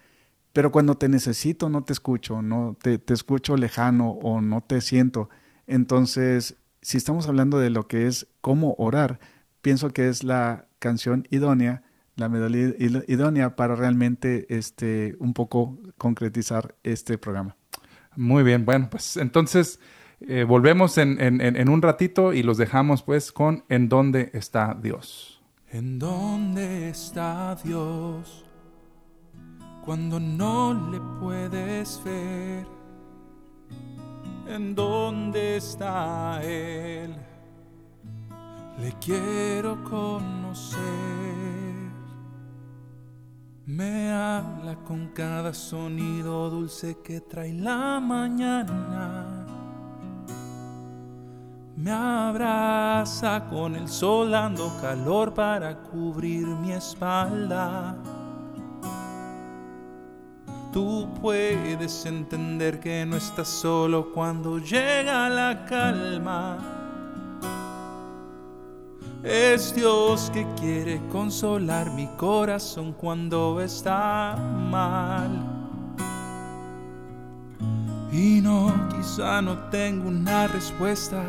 [0.51, 5.29] pero cuando te necesito no te escucho, no te escucho lejano o no te siento
[5.67, 9.19] entonces, si estamos hablando de lo que es cómo orar,
[9.61, 11.83] pienso que es la canción idónea,
[12.15, 12.73] la melodía
[13.07, 17.55] idónea para realmente este, un poco concretizar este programa.
[18.15, 19.79] Muy bien, bueno, pues entonces
[20.19, 25.41] eh, volvemos en, en, un ratito y los dejamos pues con ¿En dónde está Dios?
[25.69, 28.45] ¿En dónde está Dios?
[29.85, 32.80] Cuando no le puedes ver
[34.47, 37.15] en dónde está Él.
[38.79, 40.79] Le quiero conocer.
[43.65, 49.45] Me habla con cada sonido dulce que trae la mañana.
[51.75, 57.95] Me abraza con el sol dando calor para cubrir mi espalda.
[60.71, 66.57] Tú puedes entender que no estás solo cuando llega la calma.
[69.21, 74.37] Es Dios que quiere consolar mi corazón cuando está
[74.69, 75.29] mal.
[78.11, 81.21] Y no, quizá no tengo una respuesta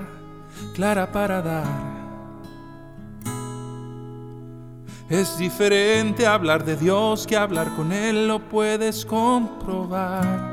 [0.74, 1.91] clara para dar.
[5.08, 10.52] Es diferente hablar de Dios que hablar con Él, lo puedes comprobar.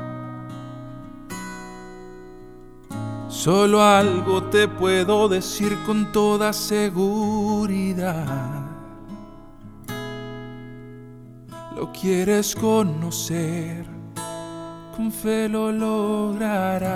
[3.28, 7.46] Solo algo te puedo decir con toda seguridad.
[11.74, 13.86] Lo quieres conocer,
[14.94, 16.90] con fe lo lograrás.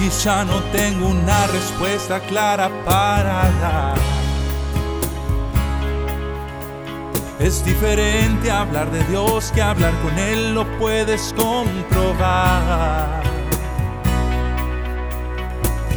[0.00, 3.98] Quizá no tengo una respuesta clara para dar.
[7.38, 13.22] Es diferente hablar de Dios que hablar con Él, lo puedes comprobar.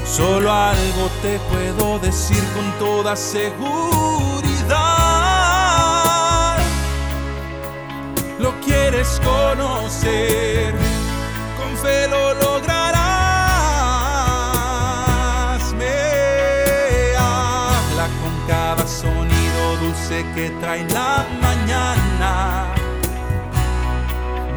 [0.06, 3.54] Solo algo te puedo decir con toda seguridad.
[8.38, 10.74] Lo quieres conocer,
[11.58, 12.43] con fe lo
[20.14, 22.66] dulce que trae la mañana.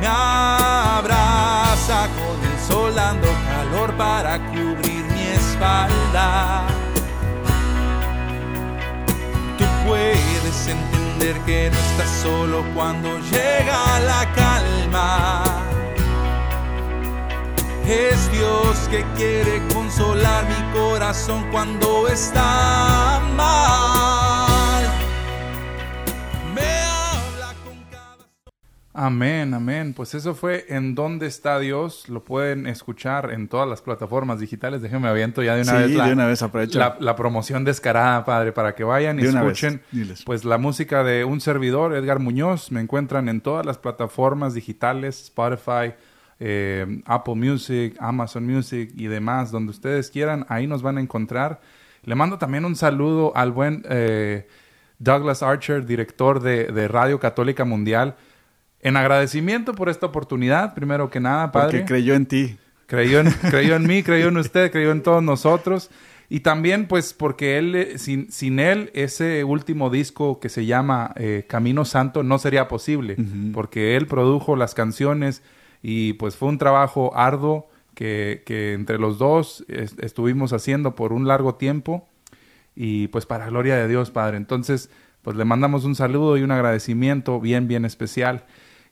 [0.00, 6.66] Me abraza con el sol dando calor para cubrir mi espalda.
[9.58, 15.42] Tú puedes entender que no estás solo cuando llega la calma.
[17.86, 24.35] Es Dios que quiere consolar mi corazón cuando está mal.
[28.98, 29.92] Amén, amén.
[29.92, 32.08] Pues eso fue En Dónde está Dios.
[32.08, 34.80] Lo pueden escuchar en todas las plataformas digitales.
[34.80, 36.42] Déjenme aviento ya de una Sí, vez la, de una vez
[36.74, 39.82] la, la promoción descarada, padre, para que vayan y De escuchen
[40.24, 42.72] pues la música de un servidor, Edgar Muñoz.
[42.72, 45.92] Me encuentran en todas las plataformas digitales, Spotify,
[46.40, 51.60] eh, Apple Music, Amazon Music y demás, donde ustedes quieran, ahí nos van a encontrar.
[52.02, 54.48] Le mando también un saludo al buen eh,
[54.98, 58.16] Douglas Archer, director de, de Radio Católica Mundial.
[58.86, 61.78] En agradecimiento por esta oportunidad, primero que nada, padre.
[61.80, 62.56] Porque creyó en ti.
[62.86, 65.90] Creyó en, creyó en mí, creyó en usted, creyó en todos nosotros.
[66.28, 71.12] Y también, pues, porque él, eh, sin, sin él, ese último disco que se llama
[71.16, 73.16] eh, Camino Santo no sería posible.
[73.52, 75.42] Porque él produjo las canciones
[75.82, 81.12] y, pues, fue un trabajo arduo que, que entre los dos es- estuvimos haciendo por
[81.12, 82.08] un largo tiempo.
[82.76, 84.36] Y, pues, para gloria de Dios, Padre.
[84.36, 84.90] Entonces,
[85.22, 88.44] pues, le mandamos un saludo y un agradecimiento bien, bien especial.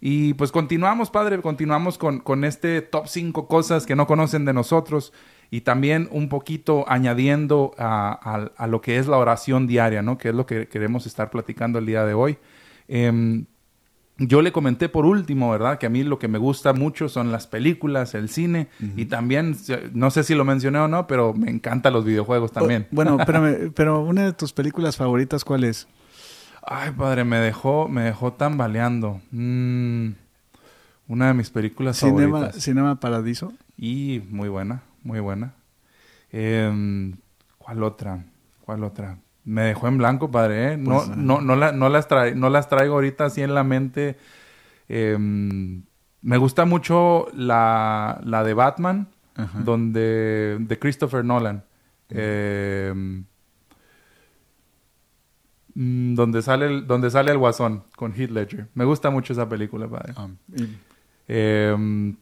[0.06, 4.52] Y pues continuamos, Padre, continuamos con, con este top 5 cosas que no conocen de
[4.52, 5.14] nosotros
[5.50, 10.18] y también un poquito añadiendo a, a- a lo que es la oración diaria, ¿no?
[10.18, 12.36] Que es lo que queremos estar platicando el día de hoy.
[12.86, 13.46] Em,
[14.18, 15.78] yo le comenté por último, ¿verdad?
[15.78, 19.56] Que a mí lo que me gusta mucho son las películas, el cine y también,
[19.94, 22.82] no sé si lo mencioné o no, pero me encantan los videojuegos también.
[22.90, 25.88] Oh, bueno, espérame, pero una de tus películas favoritas, ¿cuál es?
[26.66, 29.20] Ay, padre, me dejó, me dejó tambaleando.
[29.32, 30.08] Mm,
[31.08, 32.62] una de mis películas Cinema, favoritas.
[32.62, 33.52] Cinema Paradiso.
[33.76, 35.52] Y muy buena, muy buena.
[36.32, 37.14] Em,
[37.58, 38.24] ¿Cuál otra?
[38.64, 39.18] ¿Cuál otra?
[39.44, 40.72] Me dejó en blanco, padre.
[40.72, 40.76] ¿eh?
[40.76, 44.16] No, Pues, no, no, la- no las no las traigo ahorita así en la mente.
[44.88, 45.82] Em,
[46.22, 49.08] me gusta mucho la, la de Batman,
[49.64, 51.64] donde de Christopher Nolan.
[52.08, 53.24] Em,
[55.74, 58.68] mm, donde sale el, donde sale el Guasón con Heath Ledger.
[58.74, 60.12] Me gusta mucho esa película, padre.
[60.16, 60.68] Ah, y-
[61.26, 62.16] Em,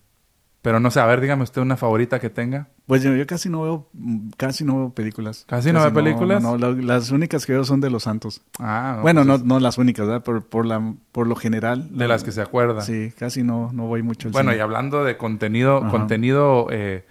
[0.62, 2.68] pero no sé, a ver, dígame usted una favorita que tenga.
[2.86, 3.88] pues yo, yo casi no veo,
[4.36, 5.44] casi no veo películas.
[5.48, 6.40] ¿Casi no ve películas?
[6.40, 8.42] No, no, la- las únicas que veo son de los santos.
[8.60, 10.22] Ah, bueno, pues no, no las únicas, ¿verdad?
[10.22, 11.88] Por, por, la, por lo general.
[11.96, 12.82] De las que se acuerda.
[12.82, 15.90] Sí, casi no, no voy mucho al Bueno, y hablando de contenido, Ajá.
[15.90, 17.04] contenido eh,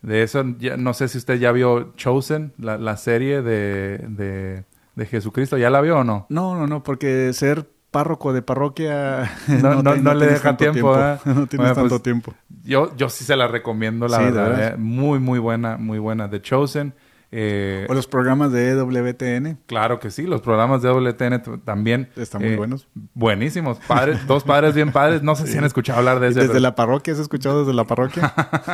[0.00, 4.64] de eso, ya- no sé si usted ya vio Chosen, la, la serie de, de,
[4.94, 5.56] de Jesucristo.
[5.58, 6.26] ¿Ya la vio o no?
[6.28, 9.30] No, no, no, porque ser párroco de parroquia
[9.62, 11.20] No- no- le deja tiempo, ¿verdad?
[11.24, 12.34] no tienes Bueno, tanto pues, tiempo.
[12.64, 14.48] Yo, yo sí se la recomiendo, la Sí, ¿de verdad.
[14.56, 14.72] veras?
[14.72, 14.76] eh.
[14.78, 16.28] Muy, muy buena, muy buena.
[16.30, 16.94] The Chosen.
[17.36, 19.58] Eh, o los programas de EWTN.
[19.66, 22.08] Claro que sí, los programas de EWTN también.
[22.14, 22.86] Están muy eh, buenos.
[23.12, 23.78] Buenísimos.
[23.88, 25.24] Padres, dos padres bien padres.
[25.24, 26.32] No sé si han escuchado hablar de.
[26.32, 27.12] ¿Desde la parroquia?
[27.12, 28.32] ¿Has escuchado desde la parroquia?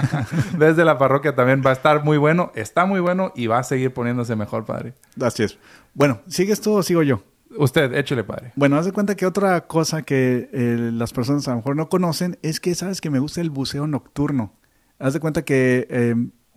[0.59, 2.53] desde la parroquia también va a estar muy bueno.
[2.55, 4.93] Está muy bueno y va a seguir poniéndose mejor, padre.
[5.19, 5.59] Así es.
[5.95, 7.23] Bueno, ¿sigues tú o sigo yo?
[7.57, 8.53] Usted, échele, padre.
[8.57, 11.89] Bueno, haz de cuenta que otra cosa que eh, las personas a lo mejor no
[11.89, 14.53] conocen es que sabes que me gusta el buceo nocturno.
[14.99, 16.15] Haz de cuenta que eh,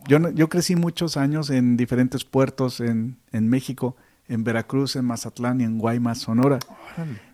[0.08, 3.96] yo, yo crecí muchos años en diferentes puertos en, en, México,
[4.28, 6.58] en Veracruz, en Mazatlán y en Guaymas, Sonora.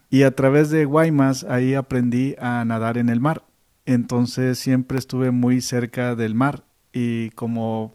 [0.09, 3.45] Y a través de Guaymas ahí aprendí a nadar en el mar.
[3.87, 7.95] Entonces siempre estuve muy cerca del mar y como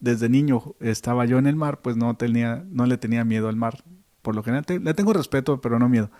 [0.00, 3.56] desde niño estaba yo en el mar, pues no tenía, no le tenía miedo al
[3.56, 3.82] mar.
[4.22, 6.10] Por lo general le tengo respeto, pero no miedo.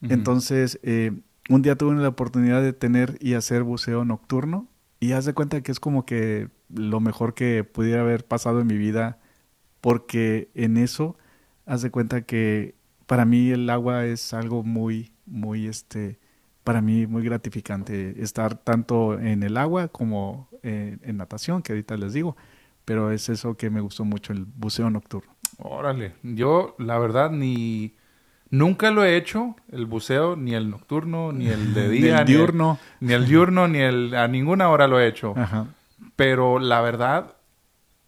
[0.00, 0.12] Uh -huh.
[0.12, 1.12] Entonces, eh,
[1.48, 4.68] un día tuve la oportunidad de tener y hacer buceo nocturno
[5.00, 8.66] y haz de cuenta que es como que lo mejor que pudiera haber pasado en
[8.66, 9.18] mi vida,
[9.80, 11.16] porque en eso,
[11.66, 12.74] haz de cuenta que
[13.06, 16.18] para mí el agua es algo muy, muy, este,
[16.64, 21.96] para mí muy gratificante estar tanto en el agua como en, en natación, que ahorita
[21.96, 22.36] les digo,
[22.84, 25.32] pero es eso que me gustó mucho, el buceo nocturno.
[25.58, 27.94] Órale, yo la verdad ni...
[28.50, 32.78] Nunca lo he hecho, el buceo, ni el nocturno, ni el de día, el diurno.
[33.00, 34.14] Ni el, ni el diurno, ni el...
[34.14, 35.34] A ninguna hora lo he hecho.
[35.36, 35.66] Ajá.
[36.16, 37.34] Pero la verdad,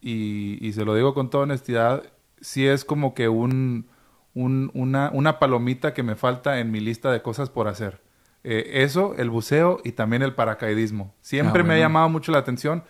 [0.01, 2.05] y, y, se lo digo con toda honestidad,
[2.41, 3.87] sí es como que un,
[4.35, 8.01] un, una, una, palomita que me falta en mi lista de cosas por hacer.
[8.43, 11.15] Eh, eso, el buceo y también el paracaidismo.
[11.21, 12.85] Siempre Ah, me ha llamado mucho la atención.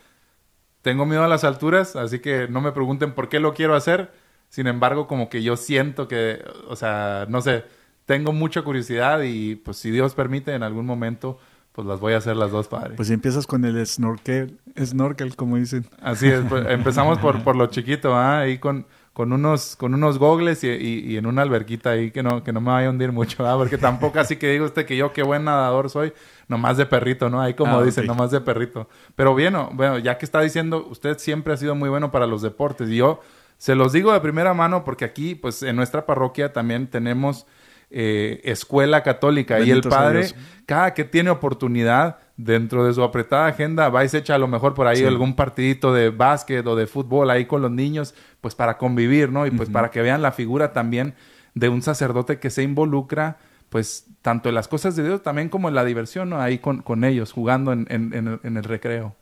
[0.82, 4.12] Tengo miedo a las alturas, así que no me pregunten por qué lo quiero hacer.
[4.50, 7.64] Sin embargo, como que yo siento que, o sea, no sé,
[8.04, 11.38] tengo mucha curiosidad y pues si Dios permite en algún momento,
[11.72, 12.94] pues las voy a hacer las dos, padre.
[12.96, 15.86] Pues si empiezas con el snorkel, snorkel como dicen.
[16.02, 18.40] Así es, pues, empezamos por, por lo chiquito, ¿ah?
[18.40, 22.24] ahí con, con unos con unos gogles y, y, y, en una alberquita ahí que
[22.24, 23.56] no, que no me vaya a hundir mucho, ¿ah?
[23.56, 26.12] porque tampoco así que diga usted que yo qué buen nadador soy,
[26.48, 27.40] nomás de perrito, ¿no?
[27.40, 28.08] Ahí como Ah, dicen, ok.
[28.08, 28.88] nomás de perrito.
[29.14, 32.42] Pero bueno, bueno, ya que está diciendo, usted siempre ha sido muy bueno para los
[32.42, 33.20] deportes y yo
[33.60, 37.46] se los digo de primera mano porque aquí, pues en nuestra parroquia también tenemos
[37.90, 40.34] eh, escuela católica y el padre, Dios.
[40.64, 44.48] cada que tiene oportunidad dentro de su apretada agenda, va y se echa a lo
[44.48, 45.04] mejor por ahí Sí.
[45.04, 49.44] algún partidito de básquet o de fútbol ahí con los niños, pues para convivir, ¿no?
[49.46, 51.14] Y pues para que vean la figura también
[51.54, 53.36] de un sacerdote que se involucra,
[53.68, 56.40] pues tanto en las cosas de Dios también como en la diversión, ¿no?
[56.40, 59.14] Ahí con, con ellos, jugando en, en- en el- en el recreo.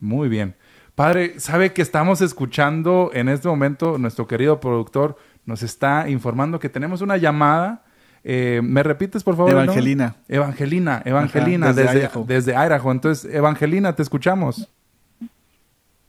[0.00, 0.54] Muy bien.
[0.94, 6.68] Padre, sabe que estamos escuchando en este momento, nuestro querido productor nos está informando que
[6.68, 7.82] tenemos una llamada.
[8.22, 9.50] Eh, ¿Me repites, por favor?
[9.50, 10.16] Evangelina.
[10.28, 12.24] Evangelina, Evangelina, Ajá, desde desde, Idaho.
[12.26, 12.92] desde Idaho.
[12.92, 14.70] Entonces, Evangelina, te escuchamos.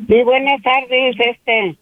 [0.08, 1.78] Sí, buenas tardes, este,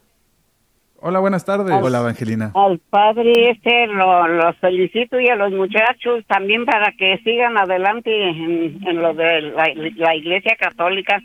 [1.02, 1.76] Hola, buenas tardes.
[1.82, 2.52] Hola, Evangelina.
[2.56, 8.30] al padre este lo, los felicito y a los muchachos también para que sigan adelante
[8.30, 11.22] en, en lo de la, la iglesia católica.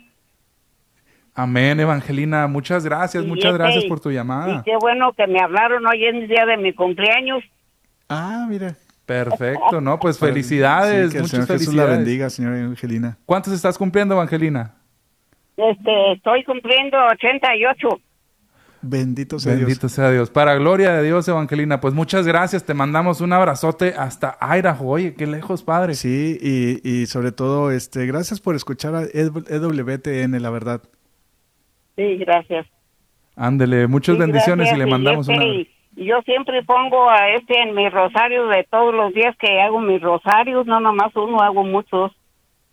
[1.41, 2.47] Amén, Evangelina.
[2.47, 4.61] Muchas gracias, Y muchas este, gracias por tu Y llamada.
[4.65, 7.43] qué bueno que me hablaron hoy en el día de mi cumpleaños.
[8.09, 8.75] Ah, mira.
[9.05, 9.99] Perfecto, ¿no?
[9.99, 13.17] Pues felicidades, Sí, que el muchas Señor Jesús la bendiga, señora Evangelina.
[13.25, 14.75] ¿Cuántos estás cumpliendo, Evangelina?
[15.57, 17.87] Este, estoy cumpliendo 88.
[18.81, 19.91] Bendito sea Bendito Dios.
[19.93, 20.29] sea Dios.
[20.29, 21.79] Para gloria de Dios, Evangelina.
[21.81, 22.65] Pues muchas gracias.
[22.65, 24.87] Te mandamos un abrazote hasta Idaho.
[24.87, 25.95] Oye, qué lejos, padre.
[25.95, 30.81] Sí, y, y sobre todo, este, gracias por escuchar a EWTN, la verdad.
[31.99, 32.65] Sí, gracias.
[33.35, 34.77] Ándele, muchas Sí, bendiciones gracias.
[34.77, 35.53] y le mandamos este, una.
[35.53, 35.69] y
[36.05, 40.01] Yo siempre pongo a este en mi rosario de todos los días que hago mis
[40.01, 42.13] rosarios, no nomás uno, hago muchos.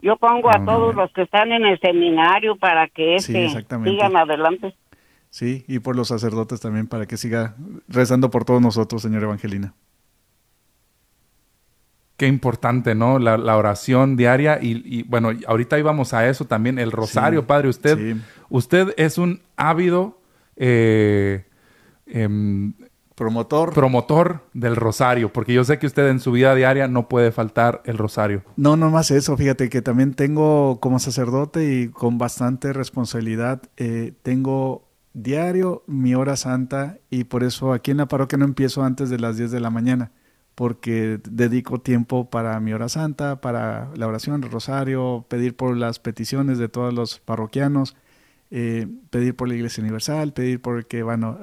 [0.01, 3.47] Yo pongo a Ah, todos los que están en el seminario para que Sí, este,
[3.47, 3.91] exactamente.
[3.91, 4.75] sigan adelante.
[5.31, 7.57] Sí, y por los sacerdotes también, para que siga
[7.89, 9.75] rezando por todos nosotros, señora Evangelina.
[12.17, 13.19] Qué importante, ¿no?
[13.19, 17.47] La, la oración diaria y, y, bueno, ahorita íbamos a eso también, el rosario, Sí,
[17.47, 17.69] padre.
[17.69, 18.21] Usted, sí.
[18.49, 20.19] usted es un ávido
[20.57, 21.45] eh,
[22.07, 22.73] em,
[23.15, 23.73] Promotor.
[23.73, 27.81] promotor del rosario, porque yo sé que usted en su vida diaria no puede faltar
[27.87, 28.43] el rosario.
[28.57, 34.13] No, no más eso, fíjate que también tengo como sacerdote y con bastante responsabilidad, eh,
[34.23, 39.09] tengo diario mi hora santa y por eso aquí en la parroquia no empiezo antes
[39.09, 40.13] de las 10 de la mañana,
[40.57, 46.01] porque dedico tiempo para mi hora santa, para la oración, el rosario, pedir por las
[46.01, 47.95] peticiones de todos los parroquianos,
[48.51, 50.87] eh, pedir por la Iglesia Universal, pedir por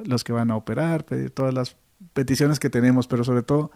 [0.06, 1.78] los que van a operar, pedir todas las
[2.14, 3.72] peticiones que tenemos, pero sobre todo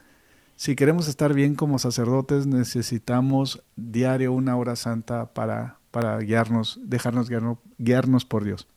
[0.55, 7.29] si queremos estar bien como sacerdotes, necesitamos diario una hora santa para, para guiarnos, dejarnos
[7.29, 8.67] guiarnos, guiarnos por Dios.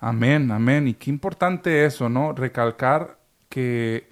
[0.00, 0.88] Amén, amén.
[0.88, 2.32] Y qué importante eso, ¿no?
[2.32, 4.11] Recalcar que,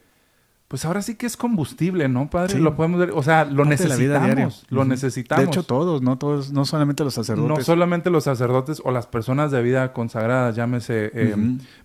[0.71, 2.53] pues ahora sí que es combustible, ¿no, Padre?
[2.53, 2.59] Sí.
[2.61, 4.45] Lo podemos ver, o sea, lo Parte de la vida diaria.
[4.45, 5.45] necesitamos, lo necesitamos.
[5.45, 7.59] De hecho, todos, no todos, no solamente los sacerdotes.
[7.59, 11.35] No solamente los sacerdotes o las personas de vida consagradas, llámese eh,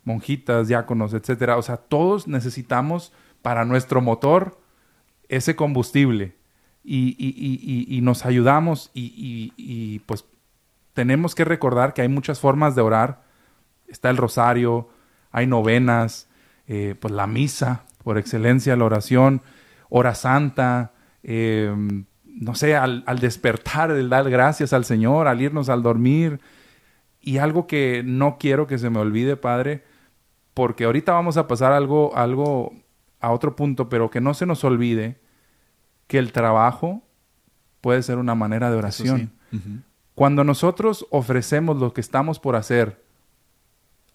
[0.04, 1.58] monjitas, diáconos, etcétera.
[1.58, 3.12] O sea, todos necesitamos
[3.42, 4.60] para nuestro motor
[5.30, 6.36] ese combustible
[6.84, 7.60] y, y- y-
[7.92, 10.26] y- y nos ayudamos y, y- y, pues
[10.94, 13.24] tenemos que recordar que hay muchas formas de orar.
[13.88, 14.90] Está el rosario,
[15.32, 16.28] hay novenas,
[16.68, 19.42] eh, pues la misa, por excelencia, la oración,
[19.90, 20.94] hora santa,
[21.24, 21.74] eh,
[22.24, 26.40] no sé, al, al despertar, el dar gracias al Señor, al irnos al dormir.
[27.20, 29.84] Y algo que no quiero que se me olvide, Padre,
[30.54, 32.74] porque ahorita vamos a pasar algo, algo
[33.20, 35.20] a otro punto, pero que no se nos olvide
[36.06, 37.02] que el trabajo
[37.82, 39.32] puede ser una manera de oración.
[39.50, 39.82] sí.
[40.14, 43.04] Cuando nosotros ofrecemos lo que estamos por hacer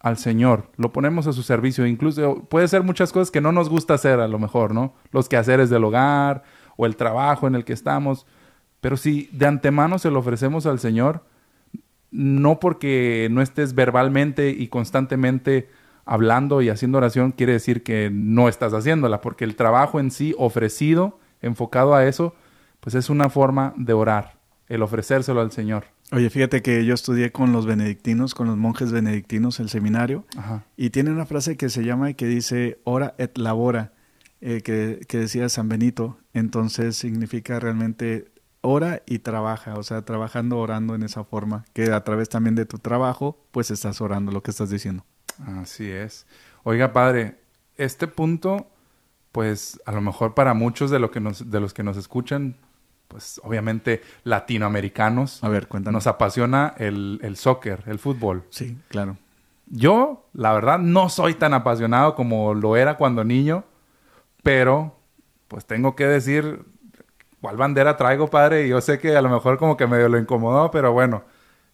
[0.01, 3.69] al Señor, lo ponemos a su servicio, incluso puede ser muchas cosas que no nos
[3.69, 4.95] gusta hacer a lo mejor, ¿no?
[5.13, 6.43] Los quehaceres del hogar
[6.79, 8.27] o el trabajo en el que estamos,
[8.81, 11.23] pero si de antemano se lo ofrecemos al Señor,
[12.11, 15.69] no porque no estés verbalmente y constantemente
[16.07, 20.35] hablando y haciendo oración quiere decir que no estás haciéndola, porque el trabajo en sí
[20.39, 22.35] ofrecido, enfocado a eso,
[22.81, 24.39] pues es una forma de orar,
[24.69, 25.85] el ofrecérselo al Señor.
[26.13, 30.65] Oye, fíjate que yo estudié con los benedictinos, con los monjes benedictinos, el seminario, Ajá.
[30.77, 33.93] y tiene una frase que se llama y que dice ora et labora,
[34.41, 36.19] eh, que, que decía San Benito.
[36.35, 38.31] Entonces significa realmente
[38.61, 42.67] ora y trabaja, o sea, trabajando, orando en esa forma, que a través también de
[42.67, 45.05] tu trabajo, pues estás orando lo que estás diciendo.
[45.47, 46.27] Así es.
[46.65, 47.39] Oiga, padre,
[47.77, 48.69] este punto,
[49.33, 52.57] pues a lo mejor para muchos de, lo que nos, de los que nos escuchan,
[53.11, 56.05] pues obviamente latinoamericanos, A ver, cuéntanos.
[56.05, 58.45] nos apasiona el, el soccer, el fútbol.
[58.51, 59.17] Sí, claro.
[59.67, 63.65] Yo, la verdad, no soy tan apasionado como lo era cuando niño,
[64.45, 64.97] pero
[65.49, 66.63] pues tengo que decir
[67.41, 70.19] cuál bandera traigo, padre, y yo sé que a lo mejor como que medio lo
[70.19, 71.25] incomodó, pero bueno,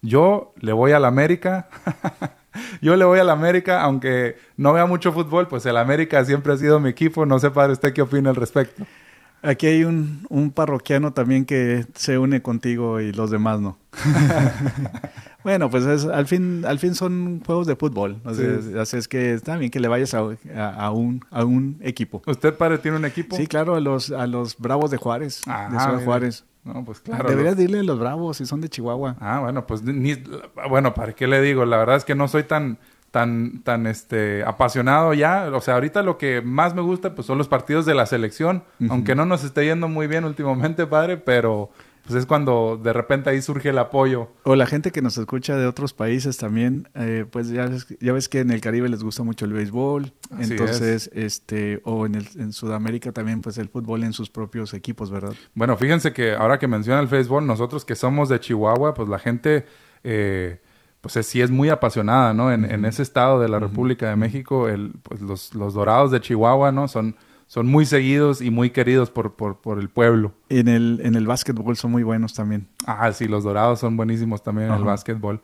[0.01, 1.69] yo le voy al América.
[2.81, 6.57] yo le voy al América, aunque no vea mucho fútbol, pues el América siempre ha
[6.57, 7.27] sido mi equipo.
[7.27, 8.85] No sé, padre, usted qué opina al respecto.
[9.47, 13.79] Aquí hay un, un parroquiano también que se une contigo y los demás no.
[15.45, 18.21] bueno, pues es, al fin al fin son juegos de fútbol.
[18.25, 18.79] Sea, Sí.
[18.79, 20.21] así es que está bien que le vayas a,
[20.55, 22.23] a- a un, a un equipo.
[22.27, 23.37] ¿Usted, padre, tiene un equipo?
[23.37, 25.43] Sí, claro, a los, a los Bravos de Juárez.
[25.47, 26.05] Ah, de Ciudad mire.
[26.05, 26.45] Juárez.
[26.65, 27.29] No, pues claro.
[27.29, 29.17] Deberías decirle a los Bravos si son de Chihuahua.
[29.21, 30.15] Ah, bueno, pues ni,
[30.69, 31.65] bueno, ¿para qué le digo?
[31.65, 32.79] La verdad es que no soy tan
[33.17, 37.39] tan tan este apasionado ya, o sea, ahorita lo que más me gusta pues son
[37.39, 41.71] los partidos de la selección, aunque no nos esté yendo muy bien últimamente, padre, pero
[42.03, 44.29] pues es cuando de repente ahí surge el apoyo.
[44.43, 48.13] O la gente que nos escucha de otros países también, eh, pues ya ves, ya
[48.13, 52.17] ves que en el Caribe les gusta mucho el béisbol, Así entonces, este, o en,
[52.17, 55.33] el, en Sudamérica también, pues el fútbol en sus propios equipos, ¿verdad?
[55.55, 59.19] Bueno, fíjense que ahora que menciona el béisbol, nosotros que somos de Chihuahua, pues la
[59.19, 59.65] gente,
[60.05, 60.61] eh,
[61.07, 62.51] pues es- sí es muy apasionada, ¿no?
[62.51, 66.21] En, en ese estado de la República de México, el, pues los, los dorados de
[66.21, 66.89] Chihuahua, ¿no?
[66.89, 67.15] Son,
[67.47, 70.33] son muy seguidos y muy queridos por, por, por el pueblo.
[70.49, 72.67] En el, en el básquetbol son muy buenos también.
[72.87, 75.41] Ah, sí, los dorados son buenísimos también en el básquetbol.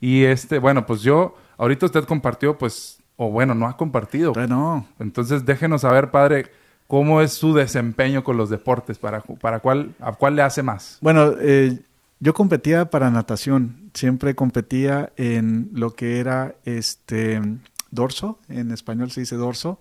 [0.00, 4.32] Y este, bueno, pues yo, ahorita usted compartió, pues, o bueno, no ha compartido.
[4.32, 6.46] Bueno, Entonces, déjenos saber, padre,
[6.86, 10.96] cómo es su desempeño con los deportes, para, para cuál, a cuál le hace más.
[11.02, 11.78] bueno, eh,
[12.22, 17.42] yo competía para natación, siempre competía en lo que era este
[17.90, 19.80] dorso, en español se dice dorso,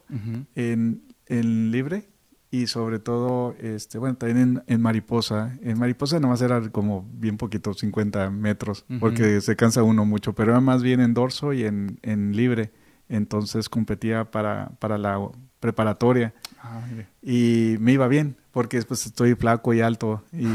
[0.55, 2.09] en, en libre
[2.49, 5.55] y sobre todo, este, bueno, también en, en mariposa.
[5.61, 10.53] En mariposa nomás era como bien poquito, 50 metros, porque se cansa uno mucho, pero
[10.53, 12.71] era más bien en dorso y en, en libre.
[13.07, 15.19] Entonces competía para, para la
[15.61, 17.07] preparatoria Ah, mire.
[17.23, 20.45] y me iba bien, porque pues estoy flaco y alto y,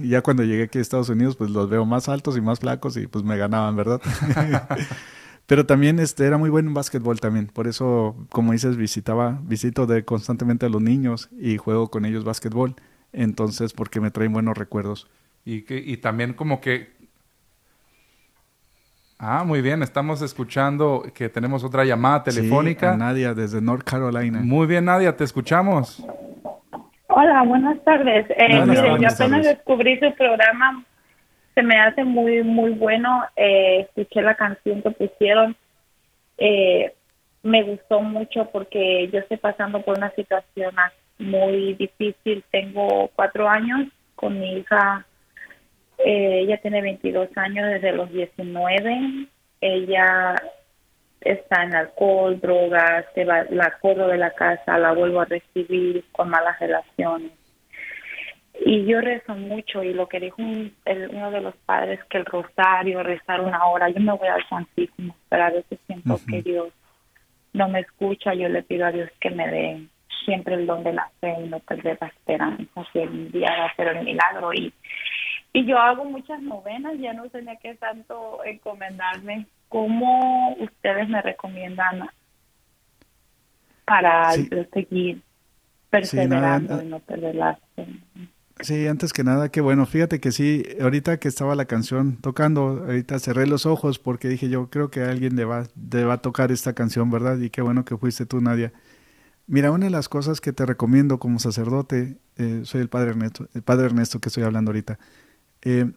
[0.00, 2.60] y ya cuando llegué aquí a Estados Unidos pues los veo más altos y más
[2.60, 4.00] flacos y pues me ganaban, ¿verdad?
[5.46, 9.86] Pero también este era muy bueno en básquetbol también, por eso como dices visitaba, visito
[9.86, 12.76] de constantemente a los niños y juego con ellos básquetbol,
[13.12, 15.08] entonces porque me traen buenos recuerdos.
[15.44, 16.99] Y, que, y también como que...
[19.22, 22.88] Ah, muy bien, estamos escuchando que tenemos otra llamada telefónica.
[22.88, 24.40] Sí, a Nadia desde North Carolina.
[24.42, 26.02] muy bien, Nadia, te escuchamos.
[27.08, 28.24] Hola, buenas tardes.
[28.30, 29.20] Eh, Buenas mire, yo tardes.
[29.20, 30.84] apenas descubrí su programa.
[31.54, 33.22] Se me hace muy, muy bueno.
[33.36, 35.54] Eh, escuché la canción que pusieron.
[36.38, 36.94] Eh,
[37.42, 40.74] me gustó mucho porque yo estoy pasando por una situación
[41.18, 42.42] muy difícil.
[42.50, 45.04] Tengo cuatro años con mi hija.
[46.04, 49.26] Eh, ella tiene 22 años desde los 19.
[49.60, 50.34] Ella
[51.20, 56.04] está en alcohol, drogas, se va, la corro de la casa, la vuelvo a recibir
[56.12, 57.32] con malas relaciones.
[58.64, 63.02] Y yo rezo mucho y lo que dijo uno de los padres que el rosario,
[63.02, 66.68] rezar una hora, yo me voy al Santísimo, pero a veces siento que Dios
[67.52, 69.86] no me escucha, yo le pido a Dios que me dé
[70.24, 73.66] siempre el don de la fe y no perder la esperanza, que un día va
[73.66, 74.52] a ser el milagro.
[74.52, 74.72] Y,
[75.52, 79.46] y yo hago muchas novenas, ya no sé ni a qué tanto encomendarme.
[79.68, 82.08] ¿Cómo ustedes me recomiendan
[83.84, 84.32] para
[84.72, 85.22] seguir
[85.90, 87.58] perseverando y no perder la?
[88.60, 89.86] Sí, antes que nada, qué bueno.
[89.86, 94.48] Fíjate que sí, ahorita que estaba la canción tocando, ahorita cerré los ojos porque dije
[94.48, 97.38] yo creo que a alguien le va, le va a tocar esta canción, ¿verdad?
[97.38, 98.72] Y qué bueno que fuiste tú, Nadia.
[99.46, 103.48] Mira, una de las cosas que te recomiendo como sacerdote, eh, soy el padre Ernesto,
[103.54, 104.98] el padre Ernesto que estoy hablando ahorita.
[105.62, 105.92] Eh,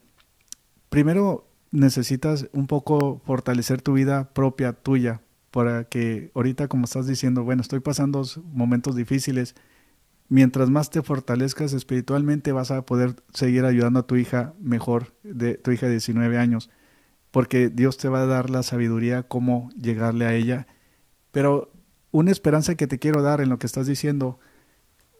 [0.89, 7.43] primero necesitas un poco fortalecer tu vida propia, tuya, para que ahorita, como estás diciendo,
[7.43, 9.55] bueno, estoy pasando momentos difíciles
[10.29, 15.55] mientras más te fortalezcas espiritualmente vas a poder seguir ayudando a tu hija mejor, de
[15.55, 16.71] tu hija de 19 años,
[17.29, 20.65] porque Dios te va a dar la sabiduría cómo llegarle a ella.
[21.31, 21.71] Pero
[22.11, 24.39] una esperanza que te quiero dar en lo que estás diciendo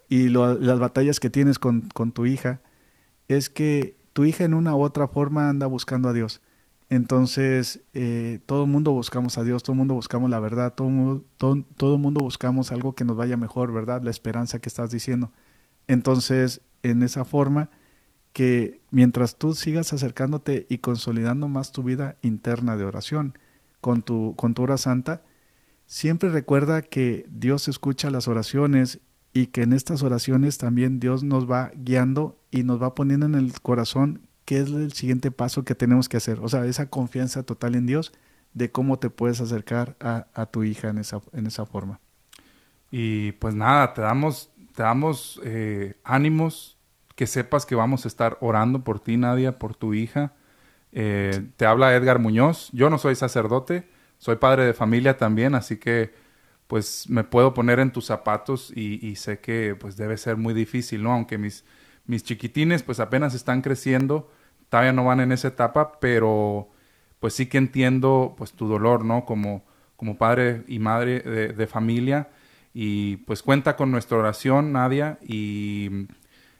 [0.09, 2.61] y las batallas que tienes con, con tu hija
[3.27, 6.41] es que tu hija en una u otra forma anda buscando a Dios.
[6.89, 10.87] Entonces, eh, todo el mundo buscamos a Dios, todo el mundo buscamos la verdad, todo
[10.89, 14.03] el mundo, todo, mundo buscamos algo que nos vaya mejor, ¿verdad?
[14.03, 15.31] La esperanza que estás diciendo.
[15.87, 17.71] Entonces, en esa forma,
[18.31, 23.37] que mientras tú sigas acercándote y consolidando más tu vida interna de oración
[23.81, 25.23] con tu, con tu hora santa,
[25.87, 28.99] siempre recuerda que Dios escucha las oraciones
[29.33, 33.35] y que en estas oraciones también Dios nos va guiando y nos va poniendo en
[33.35, 36.39] el corazón qué es el siguiente paso que tenemos que hacer.
[36.41, 38.13] O sea, esa confianza total en Dios
[38.53, 41.99] de cómo te puedes acercar a, tu hija en esa, en esa forma.
[42.91, 46.77] Y pues nada, te damos, te damos eh, ánimos,
[47.15, 50.33] que sepas que vamos a estar orando por ti, Nadia, por tu hija.
[50.91, 52.69] Eh, te habla Edgar Muñoz.
[52.71, 53.87] Yo no soy sacerdote,
[54.19, 56.13] soy padre de familia también, así que
[56.73, 60.55] pues me puedo poner en tus zapatos y, y sé que pues debe ser muy
[60.55, 61.13] difícil, ¿no?
[61.13, 61.65] Aunque mis,
[62.07, 64.31] mis chiquitines pues apenas están creciendo,
[64.69, 66.71] todavía no van en esa etapa, pero
[67.19, 69.23] pues sí que entiendo pues tu dolor, ¿no?
[69.23, 69.63] Como,
[69.95, 72.31] como padre y madre de, familia
[72.73, 76.07] y pues cuenta con nuestra oración, Nadia, y,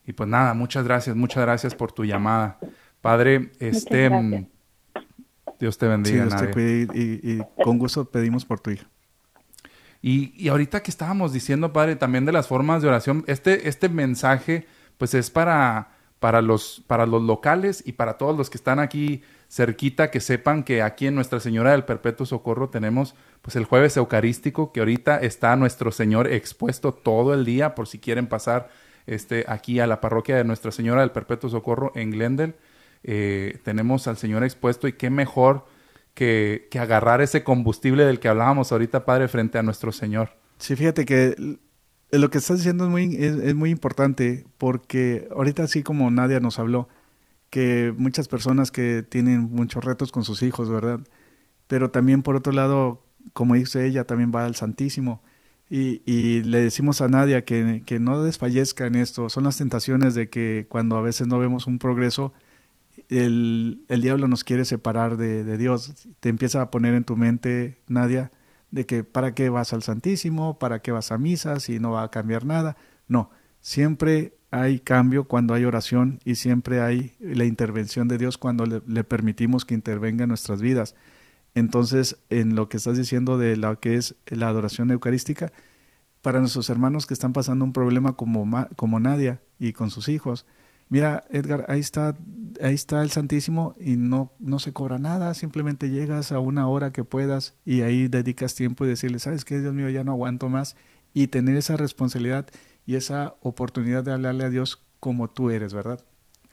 [0.05, 2.59] y, pues nada, muchas gracias, muchas gracias por tu llamada.
[3.01, 4.11] Padre, este...
[5.59, 6.29] Dios te bendiga.
[6.37, 8.92] Sí, y, y, con gusto pedimos por tu hija.
[10.05, 13.87] Y, y, ahorita que estábamos diciendo, Padre, también de las formas de oración, este, este
[13.87, 18.79] mensaje pues es para, para, los, para los locales y para todos los que están
[18.79, 23.63] aquí cerquita, que sepan que aquí en Nuestra Señora del Perpetuo Socorro tenemos pues el
[23.63, 28.69] jueves eucarístico, que ahorita está nuestro Señor expuesto todo el día, por si quieren pasar
[29.07, 32.55] este, aquí a la parroquia de Nuestra Señora del Perpetuo Socorro en Glendale.
[33.05, 35.65] Eh, tenemos al Señor expuesto y qué mejor
[36.13, 40.37] que, agarrar ese combustible del que hablábamos ahorita, Padre, frente a nuestro Señor.
[40.57, 41.35] Sí, fíjate que
[42.11, 46.59] lo que estás diciendo es muy, es, muy importante porque ahorita así como Nadia nos
[46.59, 46.87] habló,
[47.49, 50.99] que muchas personas que tienen muchos retos con sus hijos, ¿verdad?
[51.67, 53.03] Pero también por otro lado,
[53.33, 55.21] como dice ella, también va al Santísimo.
[55.69, 59.29] Y, y le decimos a Nadia que, que, no desfallezca en esto.
[59.29, 62.33] Son las tentaciones de que cuando a veces no vemos un progreso,
[63.19, 66.07] el, diablo nos quiere separar de, de Dios.
[66.19, 68.31] Te empieza a poner en tu mente, Nadia,
[68.71, 72.03] de que para qué vas al Santísimo, para qué vas a misa, si no va
[72.03, 72.75] a cambiar nada.
[73.07, 73.29] No,
[73.61, 79.03] siempre hay cambio cuando hay oración y siempre hay la intervención de Dios cuando le,
[79.03, 80.93] permitimos que intervenga en nuestras vidas.
[81.55, 85.51] Entonces, en lo que estás diciendo de lo que es la adoración eucarística,
[86.21, 90.45] para nuestros hermanos que están pasando un problema como, como Nadia y con sus hijos,
[90.93, 92.15] mira, Edgar, ahí está,
[92.61, 96.91] ahí está el Santísimo y no, no se cobra nada, simplemente llegas a una hora
[96.91, 100.49] que puedas y ahí dedicas tiempo y decirle, ¿sabes qué, Dios mío, ya no aguanto
[100.49, 100.75] más?
[101.11, 102.45] Y tener esa responsabilidad
[102.85, 105.99] y esa oportunidad de hablarle a Dios como tú eres, ¿verdad?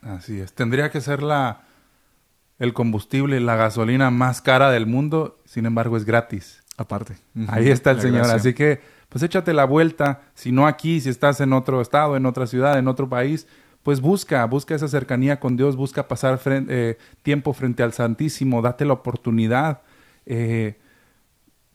[0.01, 0.53] Así es.
[0.53, 1.65] Tendría que ser la
[2.57, 6.63] el combustible, la gasolina más cara del mundo, sin embargo es gratis.
[6.77, 7.15] Aparte.
[7.47, 8.25] Ahí está el Señor.
[8.25, 12.25] Así que, pues échate la vuelta, si no aquí, si estás en otro estado, en
[12.25, 13.47] otra ciudad, en otro país,
[13.83, 18.85] pues busca, busca esa cercanía con Dios, busca pasar eh, tiempo frente al Santísimo, date
[18.85, 19.81] la oportunidad,
[20.25, 20.77] eh,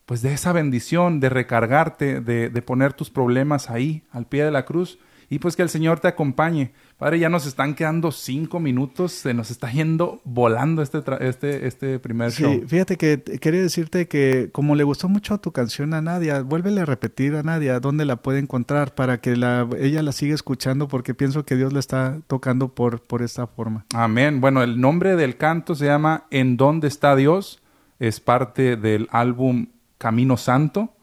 [0.04, 4.64] pues de esa bendición, de recargarte, de, poner tus problemas ahí, al pie de la
[4.64, 6.72] cruz, y pues que el Señor te acompañe.
[6.98, 11.98] Padre, ya nos están quedando cinco minutos, se nos está yendo volando este, este, este
[11.98, 12.50] primer show.
[12.50, 16.80] Sí, fíjate que quería decirte que como le gustó mucho tu canción a Nadia, vuélvele
[16.80, 20.88] a repetir a Nadia dónde la puede encontrar para que la, ella la siga escuchando
[20.88, 23.84] porque pienso que Dios la está tocando por, por esta forma.
[23.94, 24.40] Amén.
[24.40, 27.62] Bueno, el nombre del canto se llama En dónde está Dios,
[27.98, 29.66] es parte del álbum
[29.98, 30.94] Camino Santo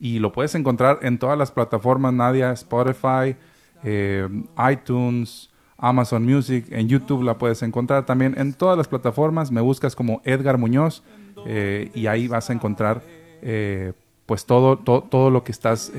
[0.00, 3.36] y lo puedes encontrar en todas las plataformas, Nadia, Spotify,
[3.84, 4.28] eh,
[4.70, 9.50] iTunes, Amazon Music, en YouTube la puedes encontrar también en todas las plataformas.
[9.50, 11.02] Me buscas como Edgar Muñoz
[11.46, 13.02] eh, y ahí vas a encontrar
[13.42, 13.92] eh,
[14.26, 15.90] pues todo, todo lo que estás,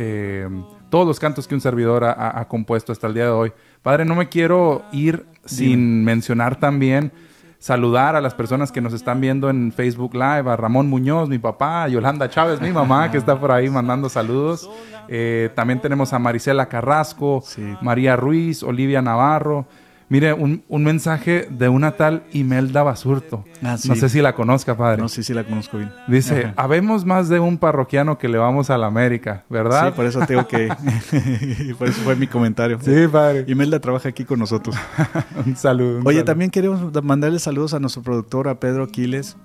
[0.90, 3.52] todos los cantos que un servidor ha, compuesto hasta el día de hoy.
[3.82, 7.12] Padre, no me quiero ir sin mencionar también
[7.60, 11.38] saludar a las personas que nos están viendo en Facebook Live, a Ramón Muñoz, mi
[11.38, 14.70] papá, a Yolanda Chávez, mi mamá, que está por ahí mandando saludos.
[15.10, 17.44] Eh, también tenemos a Marisela Carrasco,
[17.82, 19.66] María Ruiz, Olivia Navarro.
[20.10, 23.46] Mire, un, mensaje de una tal Imelda Basurto.
[23.62, 25.00] Ah, no sé si la conozca, padre.
[25.00, 25.92] No sé si la conozco bien.
[26.08, 29.90] Dice, habemos más de un parroquiano que le vamos a la América, ¿verdad?
[29.90, 30.68] Sí, por eso tengo que...
[31.78, 32.80] por eso fue mi comentario.
[32.82, 33.46] Sí, padre.
[33.48, 34.76] Imelda trabaja aquí con nosotros.
[35.46, 36.02] un saludo.
[36.04, 39.38] Oye, también queremos mandarle saludos a nuestro productor, a Pedro Aquiles,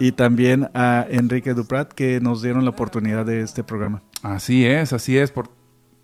[0.00, 4.02] y también a Enrique Duprat, que nos dieron la oportunidad de este programa.
[4.22, 5.30] Así es, así es.
[5.30, 5.59] Por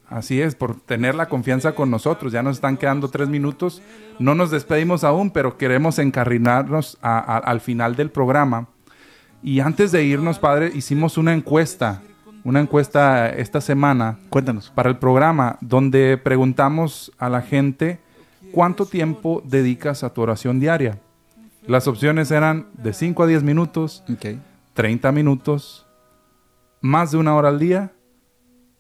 [0.09, 2.33] Así es, por tener la confianza con nosotros.
[2.33, 3.83] Ya nos están quedando tres minutos.
[4.19, 8.69] No nos despedimos aún, pero queremos encarrinarnos al final del programa.
[9.43, 12.03] Y antes de irnos, padre, hicimos una encuesta,
[12.45, 14.19] una encuesta esta semana.
[14.31, 14.71] Cuéntanos.
[14.71, 17.99] Para el programa, donde preguntamos a la gente
[18.53, 21.01] cuánto tiempo dedicas a tu oración diaria.
[21.67, 24.05] Las opciones eran de 5 a 10 minutos,
[24.75, 25.85] 30 minutos,
[26.81, 27.91] más de una hora al día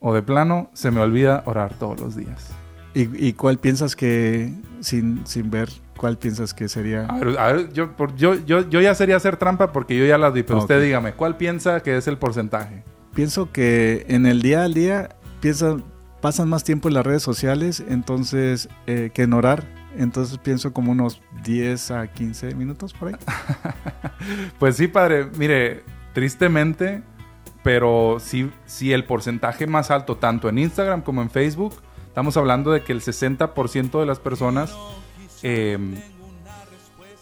[0.00, 2.50] o de plano se me olvida orar todos los días.
[2.98, 5.68] ¿Y, cuál piensas que, sin, sin ver,
[5.98, 7.04] cuál piensas que sería?
[7.04, 10.42] A ver, yo, yo, yo, yo, ya sería hacer trampa porque yo ya la di,
[10.42, 12.84] pero usted dígame, ¿cuál piensa que es el porcentaje?
[13.14, 15.84] Pienso que en el día al día piensan,
[16.22, 19.64] pasan más tiempo en las redes sociales entonces eh, que en orar.
[19.98, 23.14] Entonces pienso como unos 10 a 15 minutos por ahí.
[24.58, 25.28] pues sí, padre.
[25.38, 25.82] Mire,
[26.14, 27.02] tristemente
[27.66, 31.74] pero sí, sí el porcentaje más alto, tanto en Instagram como en Facebook,
[32.06, 34.72] estamos hablando de que el 60% de las personas
[35.42, 35.96] em,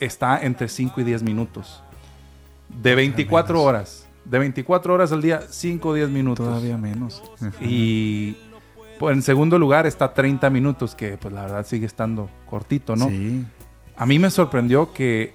[0.00, 1.82] está entre 5 y 10 minutos.
[2.68, 4.06] De 24 horas.
[4.26, 6.44] De 24 horas al día, 5 o 10 minutos.
[6.44, 7.22] Todavía menos.
[7.62, 8.36] Y
[8.98, 13.08] pues, en segundo lugar está 30 minutos, que pues la verdad sigue estando cortito, ¿no?
[13.08, 13.46] Sí.
[13.96, 15.32] A mí me sorprendió que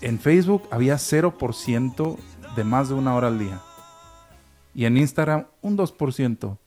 [0.00, 2.16] en Facebook había 0%
[2.56, 3.60] de más de una hora al día
[4.74, 6.58] y en Instagram un 2%.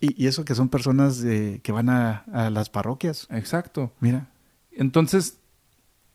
[0.00, 3.28] Y, y eso que son personas que van a, las parroquias.
[3.30, 3.92] Exacto.
[4.00, 4.30] Mira.
[4.72, 5.38] Entonces,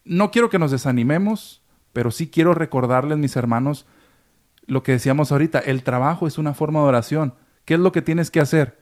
[0.04, 1.62] no quiero que nos desanimemos,
[1.94, 3.86] pero sí quiero recordarles, mis hermanos,
[4.66, 7.34] lo que decíamos ahorita, el trabajo es una forma de oración.
[7.66, 8.80] ¿Qué es lo que tienes que hacer?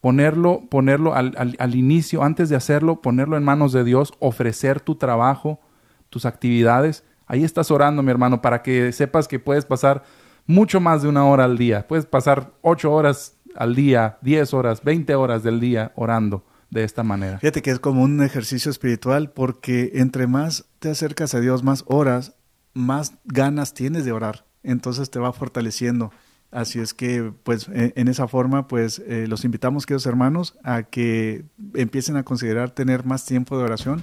[0.00, 4.94] Ponerlo, ponerlo al, al, inicio, antes de hacerlo, ponerlo en manos de Dios, ofrecer tu
[4.94, 5.60] trabajo,
[6.08, 7.04] tus actividades.
[7.26, 10.04] Ahí estás orando, mi hermano, para que sepas que puedes pasar
[10.48, 11.86] mucho más de una hora al día.
[11.86, 17.04] Puedes pasar ocho horas al día, diez horas, veinte horas del día orando de esta
[17.04, 17.38] manera.
[17.38, 21.84] Fíjate que es como un ejercicio espiritual porque entre más te acercas a Dios, más
[21.86, 22.34] horas,
[22.74, 24.46] más ganas tienes de orar.
[24.62, 26.10] Entonces te va fortaleciendo.
[26.50, 30.84] Así es que, pues, e, en esa forma, pues, eh, los invitamos, queridos hermanos, a
[30.84, 31.44] que
[31.74, 34.02] empiecen a considerar tener más tiempo de oración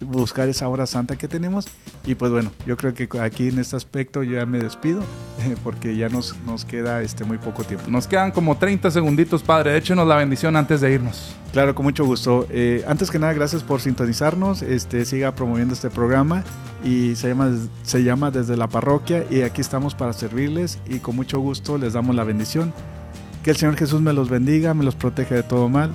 [0.00, 1.66] buscar esa hora santa que tenemos.
[2.04, 5.02] Y pues bueno, yo creo que aquí en este aspecto yo ya me despido
[5.64, 7.84] porque ya nos, nos queda este muy poco tiempo.
[7.88, 9.76] Nos quedan como 30 segunditos, Padre.
[9.76, 11.34] Échenos la bendición antes de irnos.
[11.52, 12.46] Claro, con mucho gusto.
[12.50, 14.62] Eh, antes que nada, gracias por sintonizarnos.
[14.62, 16.44] Este, siga promoviendo este programa
[16.84, 17.50] y se llama,
[17.82, 21.94] se llama Desde la Parroquia y aquí estamos para servirles y con mucho gusto les
[21.94, 22.72] damos la bendición.
[23.42, 25.92] Que el Señor Jesús me los bendiga, me los protege de todo mal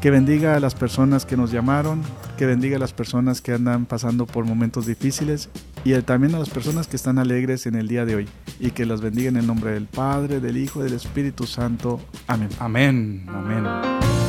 [0.00, 2.02] que bendiga a las personas que nos llamaron,
[2.38, 5.50] que bendiga a las personas que andan pasando por momentos difíciles
[5.84, 8.28] y también a las personas que están alegres en el día de hoy.
[8.58, 12.00] Y que las bendiga en el nombre del Padre, del Hijo y del Espíritu Santo.
[12.26, 12.48] Amén.
[12.58, 13.26] Amén.
[13.28, 14.19] Amén.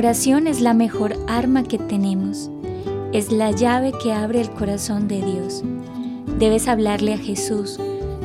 [0.00, 2.50] Oración es la mejor arma que tenemos.
[3.12, 5.62] Es la llave que abre el corazón de Dios.
[6.38, 7.78] Debes hablarle a Jesús,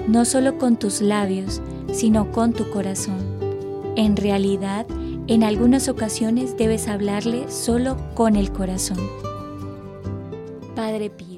[0.07, 1.61] no solo con tus labios,
[1.91, 3.17] sino con tu corazón.
[3.97, 4.85] En realidad,
[5.27, 8.99] en algunas ocasiones debes hablarle solo con el corazón.
[10.77, 11.34] Padre Pío